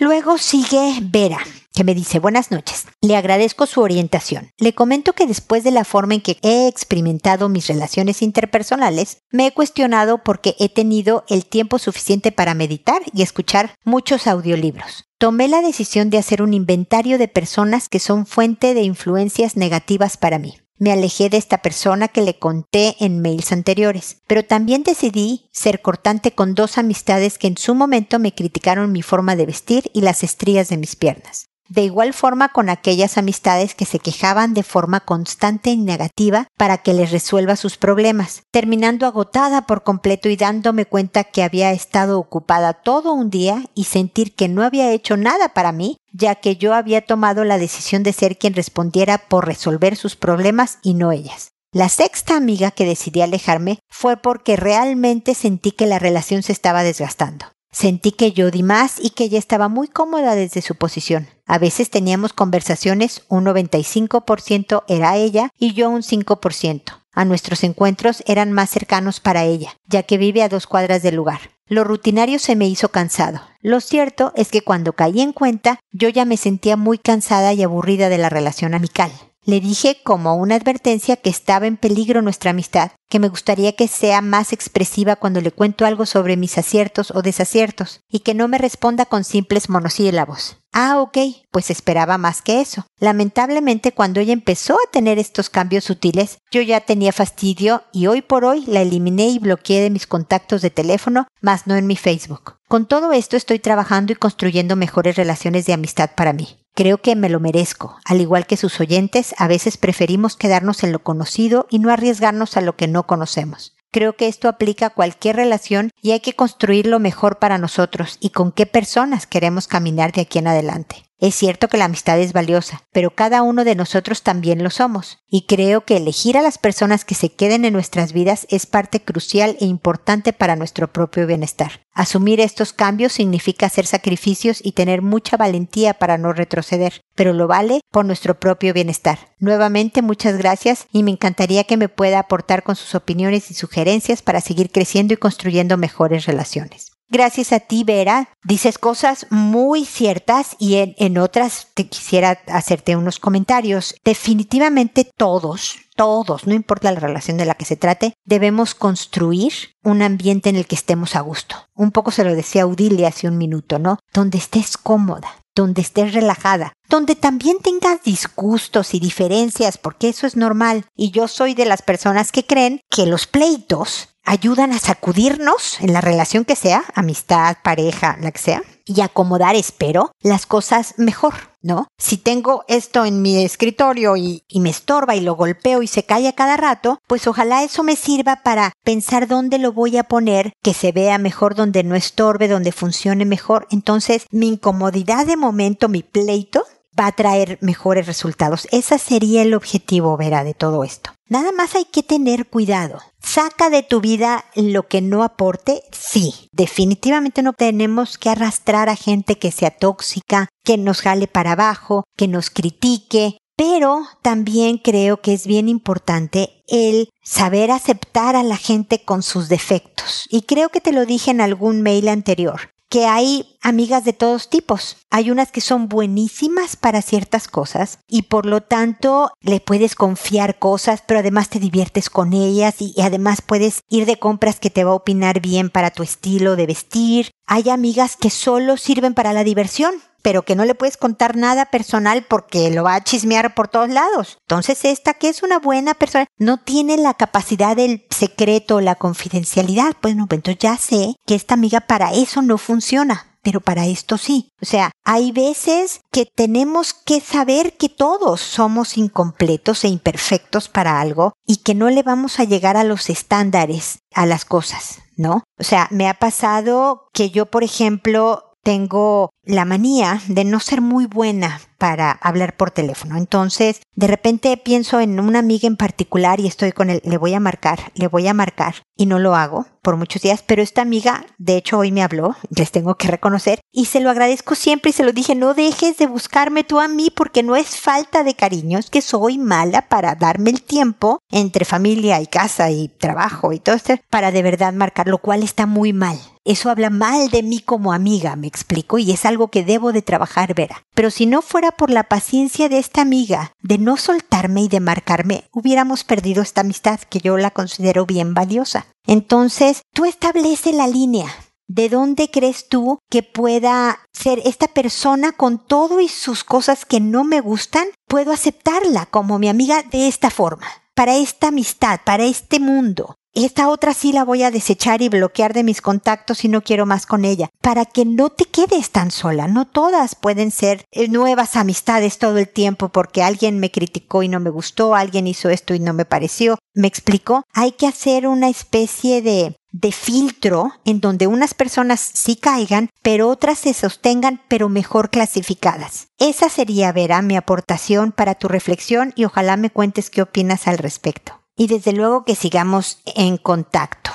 Luego 0.00 0.38
sigue 0.38 1.00
Vera, 1.02 1.40
que 1.74 1.82
me 1.82 1.92
dice 1.92 2.20
buenas 2.20 2.52
noches. 2.52 2.86
Le 3.00 3.16
agradezco 3.16 3.66
su 3.66 3.80
orientación. 3.80 4.52
Le 4.56 4.72
comento 4.72 5.12
que 5.12 5.26
después 5.26 5.64
de 5.64 5.72
la 5.72 5.84
forma 5.84 6.14
en 6.14 6.20
que 6.20 6.38
he 6.42 6.68
experimentado 6.68 7.48
mis 7.48 7.66
relaciones 7.66 8.22
interpersonales, 8.22 9.18
me 9.32 9.48
he 9.48 9.52
cuestionado 9.52 10.22
porque 10.22 10.54
he 10.60 10.68
tenido 10.68 11.24
el 11.28 11.46
tiempo 11.46 11.80
suficiente 11.80 12.30
para 12.30 12.54
meditar 12.54 13.02
y 13.12 13.22
escuchar 13.22 13.74
muchos 13.84 14.28
audiolibros. 14.28 15.04
Tomé 15.18 15.48
la 15.48 15.62
decisión 15.62 16.10
de 16.10 16.18
hacer 16.18 16.42
un 16.42 16.54
inventario 16.54 17.18
de 17.18 17.26
personas 17.26 17.88
que 17.88 17.98
son 17.98 18.24
fuente 18.24 18.74
de 18.74 18.82
influencias 18.82 19.56
negativas 19.56 20.16
para 20.16 20.38
mí. 20.38 20.60
Me 20.78 20.92
alejé 20.92 21.28
de 21.28 21.38
esta 21.38 21.58
persona 21.58 22.06
que 22.06 22.22
le 22.22 22.38
conté 22.38 22.94
en 23.00 23.20
mails 23.20 23.50
anteriores, 23.50 24.22
pero 24.28 24.44
también 24.44 24.84
decidí 24.84 25.50
ser 25.52 25.82
cortante 25.82 26.32
con 26.32 26.54
dos 26.54 26.78
amistades 26.78 27.36
que 27.36 27.48
en 27.48 27.56
su 27.56 27.74
momento 27.74 28.20
me 28.20 28.32
criticaron 28.32 28.92
mi 28.92 29.02
forma 29.02 29.34
de 29.34 29.46
vestir 29.46 29.90
y 29.92 30.02
las 30.02 30.22
estrías 30.22 30.68
de 30.68 30.76
mis 30.76 30.94
piernas. 30.94 31.47
De 31.68 31.82
igual 31.82 32.14
forma 32.14 32.48
con 32.48 32.70
aquellas 32.70 33.18
amistades 33.18 33.74
que 33.74 33.84
se 33.84 33.98
quejaban 33.98 34.54
de 34.54 34.62
forma 34.62 35.00
constante 35.00 35.68
y 35.70 35.76
negativa 35.76 36.48
para 36.56 36.78
que 36.78 36.94
les 36.94 37.10
resuelva 37.10 37.56
sus 37.56 37.76
problemas, 37.76 38.42
terminando 38.50 39.06
agotada 39.06 39.66
por 39.66 39.82
completo 39.82 40.30
y 40.30 40.36
dándome 40.36 40.86
cuenta 40.86 41.24
que 41.24 41.42
había 41.42 41.72
estado 41.72 42.18
ocupada 42.18 42.72
todo 42.72 43.12
un 43.12 43.28
día 43.28 43.64
y 43.74 43.84
sentir 43.84 44.34
que 44.34 44.48
no 44.48 44.62
había 44.62 44.90
hecho 44.92 45.18
nada 45.18 45.50
para 45.50 45.72
mí, 45.72 45.98
ya 46.10 46.36
que 46.36 46.56
yo 46.56 46.72
había 46.72 47.02
tomado 47.04 47.44
la 47.44 47.58
decisión 47.58 48.02
de 48.02 48.14
ser 48.14 48.38
quien 48.38 48.54
respondiera 48.54 49.18
por 49.18 49.46
resolver 49.46 49.96
sus 49.96 50.16
problemas 50.16 50.78
y 50.82 50.94
no 50.94 51.12
ellas. 51.12 51.50
La 51.70 51.90
sexta 51.90 52.34
amiga 52.34 52.70
que 52.70 52.86
decidí 52.86 53.20
alejarme 53.20 53.78
fue 53.90 54.16
porque 54.16 54.56
realmente 54.56 55.34
sentí 55.34 55.72
que 55.72 55.84
la 55.84 55.98
relación 55.98 56.42
se 56.42 56.52
estaba 56.52 56.82
desgastando. 56.82 57.44
Sentí 57.70 58.12
que 58.12 58.32
yo 58.32 58.50
di 58.50 58.62
más 58.62 58.98
y 58.98 59.10
que 59.10 59.24
ella 59.24 59.38
estaba 59.38 59.68
muy 59.68 59.88
cómoda 59.88 60.34
desde 60.34 60.62
su 60.62 60.74
posición. 60.74 61.28
A 61.46 61.58
veces 61.58 61.90
teníamos 61.90 62.32
conversaciones, 62.32 63.22
un 63.28 63.44
95% 63.44 64.84
era 64.88 65.16
ella 65.16 65.50
y 65.58 65.74
yo 65.74 65.90
un 65.90 66.02
5%. 66.02 66.82
A 67.12 67.24
nuestros 67.24 67.64
encuentros 67.64 68.22
eran 68.26 68.52
más 68.52 68.70
cercanos 68.70 69.20
para 69.20 69.44
ella, 69.44 69.76
ya 69.86 70.02
que 70.02 70.18
vive 70.18 70.42
a 70.42 70.48
dos 70.48 70.66
cuadras 70.66 71.02
del 71.02 71.16
lugar. 71.16 71.40
Lo 71.66 71.84
rutinario 71.84 72.38
se 72.38 72.56
me 72.56 72.66
hizo 72.66 72.88
cansado. 72.90 73.40
Lo 73.60 73.80
cierto 73.80 74.32
es 74.34 74.50
que 74.50 74.62
cuando 74.62 74.94
caí 74.94 75.20
en 75.20 75.32
cuenta, 75.32 75.80
yo 75.90 76.08
ya 76.08 76.24
me 76.24 76.36
sentía 76.36 76.76
muy 76.76 76.96
cansada 76.96 77.52
y 77.52 77.62
aburrida 77.62 78.08
de 78.08 78.18
la 78.18 78.30
relación 78.30 78.74
amical. 78.74 79.10
Le 79.48 79.60
dije 79.60 79.96
como 80.04 80.34
una 80.34 80.56
advertencia 80.56 81.16
que 81.16 81.30
estaba 81.30 81.66
en 81.66 81.78
peligro 81.78 82.20
nuestra 82.20 82.50
amistad, 82.50 82.90
que 83.08 83.18
me 83.18 83.30
gustaría 83.30 83.72
que 83.72 83.88
sea 83.88 84.20
más 84.20 84.52
expresiva 84.52 85.16
cuando 85.16 85.40
le 85.40 85.52
cuento 85.52 85.86
algo 85.86 86.04
sobre 86.04 86.36
mis 86.36 86.58
aciertos 86.58 87.10
o 87.12 87.22
desaciertos, 87.22 88.02
y 88.10 88.18
que 88.18 88.34
no 88.34 88.46
me 88.46 88.58
responda 88.58 89.06
con 89.06 89.24
simples 89.24 89.70
monosílabos. 89.70 90.58
Ah, 90.74 91.00
ok, 91.00 91.16
pues 91.50 91.70
esperaba 91.70 92.18
más 92.18 92.42
que 92.42 92.60
eso. 92.60 92.84
Lamentablemente, 93.00 93.92
cuando 93.92 94.20
ella 94.20 94.34
empezó 94.34 94.74
a 94.74 94.90
tener 94.92 95.18
estos 95.18 95.48
cambios 95.48 95.84
sutiles, 95.84 96.40
yo 96.50 96.60
ya 96.60 96.82
tenía 96.82 97.12
fastidio 97.12 97.84
y 97.90 98.06
hoy 98.06 98.20
por 98.20 98.44
hoy 98.44 98.66
la 98.66 98.82
eliminé 98.82 99.28
y 99.28 99.38
bloqueé 99.38 99.80
de 99.80 99.88
mis 99.88 100.06
contactos 100.06 100.60
de 100.60 100.68
teléfono, 100.68 101.26
más 101.40 101.66
no 101.66 101.74
en 101.74 101.86
mi 101.86 101.96
Facebook. 101.96 102.56
Con 102.68 102.84
todo 102.84 103.12
esto 103.12 103.38
estoy 103.38 103.60
trabajando 103.60 104.12
y 104.12 104.16
construyendo 104.16 104.76
mejores 104.76 105.16
relaciones 105.16 105.64
de 105.64 105.72
amistad 105.72 106.10
para 106.14 106.34
mí. 106.34 106.58
Creo 106.78 106.98
que 106.98 107.16
me 107.16 107.28
lo 107.28 107.40
merezco. 107.40 107.98
Al 108.04 108.20
igual 108.20 108.46
que 108.46 108.56
sus 108.56 108.78
oyentes, 108.78 109.34
a 109.36 109.48
veces 109.48 109.76
preferimos 109.76 110.36
quedarnos 110.36 110.84
en 110.84 110.92
lo 110.92 111.00
conocido 111.00 111.66
y 111.70 111.80
no 111.80 111.90
arriesgarnos 111.90 112.56
a 112.56 112.60
lo 112.60 112.76
que 112.76 112.86
no 112.86 113.04
conocemos. 113.04 113.74
Creo 113.90 114.14
que 114.14 114.28
esto 114.28 114.48
aplica 114.48 114.86
a 114.86 114.90
cualquier 114.90 115.34
relación 115.34 115.90
y 116.00 116.12
hay 116.12 116.20
que 116.20 116.34
construir 116.36 116.86
lo 116.86 117.00
mejor 117.00 117.40
para 117.40 117.58
nosotros 117.58 118.16
y 118.20 118.30
con 118.30 118.52
qué 118.52 118.64
personas 118.64 119.26
queremos 119.26 119.66
caminar 119.66 120.12
de 120.12 120.20
aquí 120.20 120.38
en 120.38 120.46
adelante. 120.46 121.07
Es 121.20 121.34
cierto 121.34 121.66
que 121.66 121.78
la 121.78 121.86
amistad 121.86 122.20
es 122.20 122.32
valiosa, 122.32 122.84
pero 122.92 123.10
cada 123.10 123.42
uno 123.42 123.64
de 123.64 123.74
nosotros 123.74 124.22
también 124.22 124.62
lo 124.62 124.70
somos, 124.70 125.18
y 125.28 125.46
creo 125.46 125.84
que 125.84 125.96
elegir 125.96 126.38
a 126.38 126.42
las 126.42 126.58
personas 126.58 127.04
que 127.04 127.16
se 127.16 127.30
queden 127.30 127.64
en 127.64 127.72
nuestras 127.72 128.12
vidas 128.12 128.46
es 128.50 128.66
parte 128.66 129.02
crucial 129.02 129.56
e 129.60 129.64
importante 129.64 130.32
para 130.32 130.54
nuestro 130.54 130.92
propio 130.92 131.26
bienestar. 131.26 131.80
Asumir 131.92 132.38
estos 132.38 132.72
cambios 132.72 133.14
significa 133.14 133.66
hacer 133.66 133.84
sacrificios 133.84 134.60
y 134.62 134.72
tener 134.72 135.02
mucha 135.02 135.36
valentía 135.36 135.94
para 135.94 136.18
no 136.18 136.32
retroceder, 136.32 137.02
pero 137.16 137.32
lo 137.32 137.48
vale 137.48 137.80
por 137.90 138.04
nuestro 138.04 138.38
propio 138.38 138.72
bienestar. 138.72 139.18
Nuevamente 139.40 140.02
muchas 140.02 140.38
gracias 140.38 140.86
y 140.92 141.02
me 141.02 141.10
encantaría 141.10 141.64
que 141.64 141.76
me 141.76 141.88
pueda 141.88 142.20
aportar 142.20 142.62
con 142.62 142.76
sus 142.76 142.94
opiniones 142.94 143.50
y 143.50 143.54
sugerencias 143.54 144.22
para 144.22 144.40
seguir 144.40 144.70
creciendo 144.70 145.14
y 145.14 145.16
construyendo 145.16 145.76
mejores 145.76 146.26
relaciones. 146.26 146.87
Gracias 147.10 147.52
a 147.52 147.60
ti, 147.60 147.84
Vera. 147.84 148.28
Dices 148.44 148.76
cosas 148.76 149.26
muy 149.30 149.86
ciertas 149.86 150.56
y 150.58 150.94
en, 150.96 151.16
otras 151.16 151.68
te 151.72 151.88
quisiera 151.88 152.38
hacerte 152.48 152.96
unos 152.96 153.18
comentarios. 153.18 153.94
Definitivamente 154.04 155.10
todos, 155.16 155.78
todos, 155.96 156.46
no 156.46 156.52
importa 156.52 156.92
la 156.92 157.00
relación 157.00 157.38
de 157.38 157.46
la 157.46 157.54
que 157.54 157.64
se 157.64 157.76
trate, 157.76 158.12
debemos 158.24 158.74
construir 158.74 159.52
un 159.82 160.02
ambiente 160.02 160.50
en 160.50 160.56
el 160.56 160.66
que 160.66 160.74
estemos 160.74 161.16
a 161.16 161.20
gusto. 161.20 161.56
Un 161.74 161.92
poco 161.92 162.10
se 162.10 162.24
lo 162.24 162.34
decía 162.34 162.64
Audilia 162.64 163.08
hace 163.08 163.26
un 163.26 163.38
minuto, 163.38 163.78
¿no? 163.78 163.98
Donde 164.12 164.36
estés 164.36 164.76
cómoda, 164.76 165.30
donde 165.58 165.82
estés 165.82 166.14
relajada, 166.14 166.72
donde 166.88 167.16
también 167.16 167.58
tengas 167.58 168.04
disgustos 168.04 168.94
y 168.94 169.00
diferencias, 169.00 169.76
porque 169.76 170.08
eso 170.08 170.28
es 170.28 170.36
normal. 170.36 170.84
Y 170.96 171.10
yo 171.10 171.26
soy 171.26 171.54
de 171.54 171.64
las 171.64 171.82
personas 171.82 172.30
que 172.30 172.46
creen 172.46 172.80
que 172.88 173.06
los 173.06 173.26
pleitos 173.26 174.10
ayudan 174.24 174.70
a 174.72 174.78
sacudirnos 174.78 175.80
en 175.80 175.92
la 175.92 176.00
relación 176.00 176.44
que 176.44 176.54
sea, 176.54 176.84
amistad, 176.94 177.56
pareja, 177.64 178.16
la 178.20 178.30
que 178.30 178.38
sea, 178.38 178.62
y 178.88 179.00
acomodar, 179.00 179.54
espero, 179.54 180.10
las 180.22 180.46
cosas 180.46 180.94
mejor, 180.96 181.34
¿no? 181.62 181.86
Si 181.98 182.16
tengo 182.16 182.64
esto 182.68 183.04
en 183.04 183.22
mi 183.22 183.44
escritorio 183.44 184.16
y, 184.16 184.42
y, 184.48 184.60
me 184.60 184.70
estorba 184.70 185.14
y 185.14 185.20
lo 185.20 185.36
golpeo 185.36 185.82
y 185.82 185.86
se 185.86 186.04
cae 186.04 186.26
a 186.26 186.32
cada 186.32 186.56
rato, 186.56 186.98
pues 187.06 187.26
ojalá 187.26 187.62
eso 187.62 187.82
me 187.82 187.96
sirva 187.96 188.42
para 188.42 188.72
pensar 188.82 189.28
dónde 189.28 189.58
lo 189.58 189.72
voy 189.72 189.96
a 189.98 190.04
poner, 190.04 190.52
que 190.62 190.74
se 190.74 190.92
vea 190.92 191.18
mejor, 191.18 191.54
donde 191.54 191.84
no 191.84 191.94
estorbe, 191.94 192.48
donde 192.48 192.72
funcione 192.72 193.24
mejor. 193.24 193.66
Entonces, 193.70 194.26
mi 194.30 194.48
incomodidad 194.48 195.26
de 195.26 195.36
momento, 195.36 195.88
mi 195.88 196.02
pleito, 196.02 196.64
va 196.98 197.06
a 197.06 197.12
traer 197.12 197.58
mejores 197.60 198.06
resultados. 198.06 198.66
Ese 198.70 198.98
sería 198.98 199.42
el 199.42 199.54
objetivo, 199.54 200.16
Vera, 200.16 200.44
de 200.44 200.54
todo 200.54 200.84
esto. 200.84 201.10
Nada 201.28 201.52
más 201.52 201.74
hay 201.74 201.84
que 201.84 202.02
tener 202.02 202.46
cuidado. 202.46 203.00
Saca 203.20 203.68
de 203.68 203.82
tu 203.82 204.00
vida 204.00 204.46
lo 204.54 204.88
que 204.88 205.02
no 205.02 205.22
aporte. 205.22 205.82
Sí, 205.92 206.48
definitivamente 206.52 207.42
no 207.42 207.52
tenemos 207.52 208.16
que 208.16 208.30
arrastrar 208.30 208.88
a 208.88 208.96
gente 208.96 209.38
que 209.38 209.50
sea 209.50 209.70
tóxica, 209.70 210.48
que 210.64 210.78
nos 210.78 211.02
jale 211.02 211.26
para 211.26 211.52
abajo, 211.52 212.04
que 212.16 212.28
nos 212.28 212.48
critique. 212.48 213.36
Pero 213.56 214.04
también 214.22 214.78
creo 214.78 215.20
que 215.20 215.34
es 215.34 215.46
bien 215.46 215.68
importante 215.68 216.62
el 216.68 217.10
saber 217.22 217.72
aceptar 217.72 218.36
a 218.36 218.42
la 218.42 218.56
gente 218.56 219.04
con 219.04 219.22
sus 219.22 219.48
defectos. 219.48 220.26
Y 220.30 220.42
creo 220.42 220.70
que 220.70 220.80
te 220.80 220.92
lo 220.92 221.04
dije 221.04 221.30
en 221.30 221.40
algún 221.40 221.82
mail 221.82 222.08
anterior 222.08 222.70
que 222.88 223.06
hay 223.06 223.57
amigas 223.68 224.04
de 224.04 224.12
todos 224.12 224.48
tipos. 224.48 224.96
Hay 225.10 225.30
unas 225.30 225.52
que 225.52 225.60
son 225.60 225.88
buenísimas 225.88 226.76
para 226.76 227.02
ciertas 227.02 227.48
cosas 227.48 228.00
y 228.08 228.22
por 228.22 228.46
lo 228.46 228.62
tanto 228.62 229.30
le 229.40 229.60
puedes 229.60 229.94
confiar 229.94 230.58
cosas, 230.58 231.02
pero 231.06 231.20
además 231.20 231.50
te 231.50 231.60
diviertes 231.60 232.10
con 232.10 232.32
ellas 232.32 232.76
y, 232.80 232.94
además 233.00 233.42
puedes 233.42 233.82
ir 233.88 234.06
de 234.06 234.18
compras 234.18 234.58
que 234.58 234.70
te 234.70 234.84
va 234.84 234.90
a 234.92 234.94
opinar 234.94 235.40
bien 235.40 235.70
para 235.70 235.90
tu 235.90 236.02
estilo 236.02 236.56
de 236.56 236.66
vestir. 236.66 237.30
Hay 237.46 237.70
amigas 237.70 238.16
que 238.16 238.30
solo 238.30 238.76
sirven 238.76 239.14
para 239.14 239.32
la 239.32 239.44
diversión 239.44 239.94
pero 240.20 240.42
que 240.42 240.56
no 240.56 240.64
le 240.64 240.74
puedes 240.74 240.96
contar 240.96 241.36
nada 241.36 241.66
personal 241.66 242.26
porque 242.28 242.70
lo 242.70 242.82
va 242.82 242.96
a 242.96 243.04
chismear 243.04 243.54
por 243.54 243.68
todos 243.68 243.88
lados. 243.88 244.36
Entonces 244.42 244.84
esta 244.84 245.14
que 245.14 245.28
es 245.28 245.44
una 245.44 245.60
buena 245.60 245.94
persona 245.94 246.26
no 246.38 246.58
tiene 246.58 246.96
la 246.96 247.14
capacidad 247.14 247.76
del 247.76 248.04
secreto, 248.10 248.80
la 248.80 248.96
confidencialidad. 248.96 249.96
Pues 250.00 250.16
no, 250.16 250.26
entonces 250.28 250.58
ya 250.58 250.76
sé 250.76 251.14
que 251.24 251.36
esta 251.36 251.54
amiga 251.54 251.80
para 251.80 252.12
eso 252.12 252.42
no 252.42 252.58
funciona 252.58 253.27
pero 253.42 253.60
para 253.60 253.86
esto 253.86 254.18
sí. 254.18 254.50
O 254.60 254.64
sea, 254.64 254.90
hay 255.04 255.32
veces 255.32 256.00
que 256.12 256.26
tenemos 256.26 256.94
que 256.94 257.20
saber 257.20 257.76
que 257.76 257.88
todos 257.88 258.40
somos 258.40 258.98
incompletos 258.98 259.84
e 259.84 259.88
imperfectos 259.88 260.68
para 260.68 261.00
algo 261.00 261.32
y 261.46 261.58
que 261.58 261.74
no 261.74 261.90
le 261.90 262.02
vamos 262.02 262.40
a 262.40 262.44
llegar 262.44 262.76
a 262.76 262.84
los 262.84 263.10
estándares 263.10 264.00
a 264.14 264.26
las 264.26 264.44
cosas, 264.44 265.00
¿no? 265.16 265.44
O 265.58 265.64
sea, 265.64 265.88
me 265.90 266.08
ha 266.08 266.14
pasado 266.14 267.08
que 267.12 267.30
yo, 267.30 267.46
por 267.46 267.64
ejemplo, 267.64 268.48
tengo 268.62 269.30
la 269.48 269.64
manía 269.64 270.20
de 270.28 270.44
no 270.44 270.60
ser 270.60 270.82
muy 270.82 271.06
buena 271.06 271.60
para 271.78 272.10
hablar 272.10 272.56
por 272.56 272.70
teléfono. 272.70 273.16
Entonces, 273.16 273.80
de 273.94 274.06
repente 274.06 274.54
pienso 274.56 275.00
en 275.00 275.18
una 275.18 275.38
amiga 275.38 275.66
en 275.66 275.76
particular 275.76 276.38
y 276.38 276.46
estoy 276.46 276.72
con 276.72 276.90
él, 276.90 277.00
le 277.04 277.16
voy 277.16 277.32
a 277.32 277.40
marcar, 277.40 277.92
le 277.94 278.08
voy 278.08 278.28
a 278.28 278.34
marcar 278.34 278.82
y 278.96 279.06
no 279.06 279.18
lo 279.18 279.36
hago 279.36 279.66
por 279.80 279.96
muchos 279.96 280.20
días, 280.20 280.44
pero 280.46 280.60
esta 280.60 280.82
amiga, 280.82 281.24
de 281.38 281.56
hecho, 281.56 281.78
hoy 281.78 281.92
me 281.92 282.02
habló, 282.02 282.36
les 282.50 282.72
tengo 282.72 282.96
que 282.96 283.08
reconocer, 283.08 283.60
y 283.72 283.86
se 283.86 284.00
lo 284.00 284.10
agradezco 284.10 284.54
siempre 284.54 284.90
y 284.90 284.92
se 284.92 285.04
lo 285.04 285.12
dije, 285.12 285.34
no 285.34 285.54
dejes 285.54 285.96
de 285.96 286.06
buscarme 286.06 286.62
tú 286.62 286.78
a 286.78 286.88
mí 286.88 287.10
porque 287.14 287.42
no 287.42 287.56
es 287.56 287.80
falta 287.80 288.22
de 288.22 288.34
cariño, 288.34 288.78
es 288.78 288.90
que 288.90 289.00
soy 289.00 289.38
mala 289.38 289.88
para 289.88 290.14
darme 290.14 290.50
el 290.50 290.62
tiempo 290.62 291.20
entre 291.30 291.64
familia 291.64 292.20
y 292.20 292.26
casa 292.26 292.70
y 292.70 292.88
trabajo 292.88 293.52
y 293.54 293.60
todo 293.60 293.76
esto 293.76 293.94
para 294.10 294.30
de 294.30 294.42
verdad 294.42 294.74
marcar, 294.74 295.08
lo 295.08 295.18
cual 295.18 295.42
está 295.42 295.64
muy 295.64 295.94
mal. 295.94 296.18
Eso 296.44 296.70
habla 296.70 296.90
mal 296.90 297.28
de 297.28 297.42
mí 297.42 297.60
como 297.60 297.92
amiga, 297.92 298.34
me 298.34 298.46
explico, 298.46 298.98
y 298.98 299.12
es 299.12 299.24
algo 299.26 299.37
que 299.46 299.62
debo 299.62 299.92
de 299.92 300.02
trabajar, 300.02 300.54
Vera. 300.54 300.84
Pero 300.94 301.12
si 301.12 301.26
no 301.26 301.40
fuera 301.40 301.70
por 301.70 301.90
la 301.90 302.02
paciencia 302.04 302.68
de 302.68 302.80
esta 302.80 303.00
amiga, 303.00 303.52
de 303.62 303.78
no 303.78 303.96
soltarme 303.96 304.62
y 304.62 304.68
de 304.68 304.80
marcarme, 304.80 305.44
hubiéramos 305.52 306.02
perdido 306.02 306.42
esta 306.42 306.62
amistad 306.62 306.98
que 307.00 307.20
yo 307.20 307.38
la 307.38 307.52
considero 307.52 308.04
bien 308.04 308.34
valiosa. 308.34 308.86
Entonces, 309.06 309.82
tú 309.94 310.04
establece 310.04 310.72
la 310.72 310.88
línea. 310.88 311.28
¿De 311.68 311.88
dónde 311.88 312.30
crees 312.30 312.68
tú 312.68 312.98
que 313.10 313.22
pueda 313.22 314.00
ser 314.12 314.40
esta 314.44 314.68
persona 314.68 315.32
con 315.32 315.58
todo 315.58 316.00
y 316.00 316.08
sus 316.08 316.42
cosas 316.42 316.84
que 316.84 316.98
no 316.98 317.24
me 317.24 317.40
gustan? 317.40 317.86
Puedo 318.06 318.32
aceptarla 318.32 319.06
como 319.06 319.38
mi 319.38 319.48
amiga 319.48 319.82
de 319.82 320.08
esta 320.08 320.30
forma, 320.30 320.66
para 320.94 321.16
esta 321.16 321.48
amistad, 321.48 322.00
para 322.04 322.24
este 322.24 322.58
mundo. 322.58 323.16
Esta 323.44 323.68
otra 323.68 323.94
sí 323.94 324.10
la 324.10 324.24
voy 324.24 324.42
a 324.42 324.50
desechar 324.50 325.00
y 325.00 325.08
bloquear 325.08 325.54
de 325.54 325.62
mis 325.62 325.80
contactos 325.80 326.44
y 326.44 326.48
no 326.48 326.60
quiero 326.60 326.86
más 326.86 327.06
con 327.06 327.24
ella, 327.24 327.50
para 327.60 327.84
que 327.84 328.04
no 328.04 328.30
te 328.30 328.46
quedes 328.46 328.90
tan 328.90 329.12
sola. 329.12 329.46
No 329.46 329.64
todas 329.64 330.16
pueden 330.16 330.50
ser 330.50 330.84
eh, 330.90 331.06
nuevas 331.06 331.54
amistades 331.54 332.18
todo 332.18 332.38
el 332.38 332.48
tiempo 332.48 332.88
porque 332.88 333.22
alguien 333.22 333.60
me 333.60 333.70
criticó 333.70 334.24
y 334.24 334.28
no 334.28 334.40
me 334.40 334.50
gustó, 334.50 334.96
alguien 334.96 335.28
hizo 335.28 335.50
esto 335.50 335.72
y 335.72 335.78
no 335.78 335.92
me 335.92 336.04
pareció. 336.04 336.58
¿Me 336.74 336.88
explico? 336.88 337.44
Hay 337.52 337.70
que 337.70 337.86
hacer 337.86 338.26
una 338.26 338.48
especie 338.48 339.22
de 339.22 339.54
de 339.70 339.92
filtro 339.92 340.72
en 340.84 340.98
donde 340.98 341.28
unas 341.28 341.54
personas 341.54 342.00
sí 342.00 342.34
caigan, 342.34 342.90
pero 343.02 343.28
otras 343.28 343.58
se 343.58 343.74
sostengan, 343.74 344.40
pero 344.48 344.68
mejor 344.68 345.10
clasificadas. 345.10 346.08
Esa 346.18 346.48
sería, 346.48 346.90
Vera, 346.90 347.22
mi 347.22 347.36
aportación 347.36 348.10
para 348.10 348.34
tu 348.34 348.48
reflexión 348.48 349.12
y 349.14 349.26
ojalá 349.26 349.56
me 349.56 349.70
cuentes 349.70 350.10
qué 350.10 350.22
opinas 350.22 350.66
al 350.66 350.78
respecto 350.78 351.38
y 351.58 351.66
desde 351.66 351.92
luego 351.92 352.24
que 352.24 352.34
sigamos 352.34 353.00
en 353.04 353.36
contacto. 353.36 354.12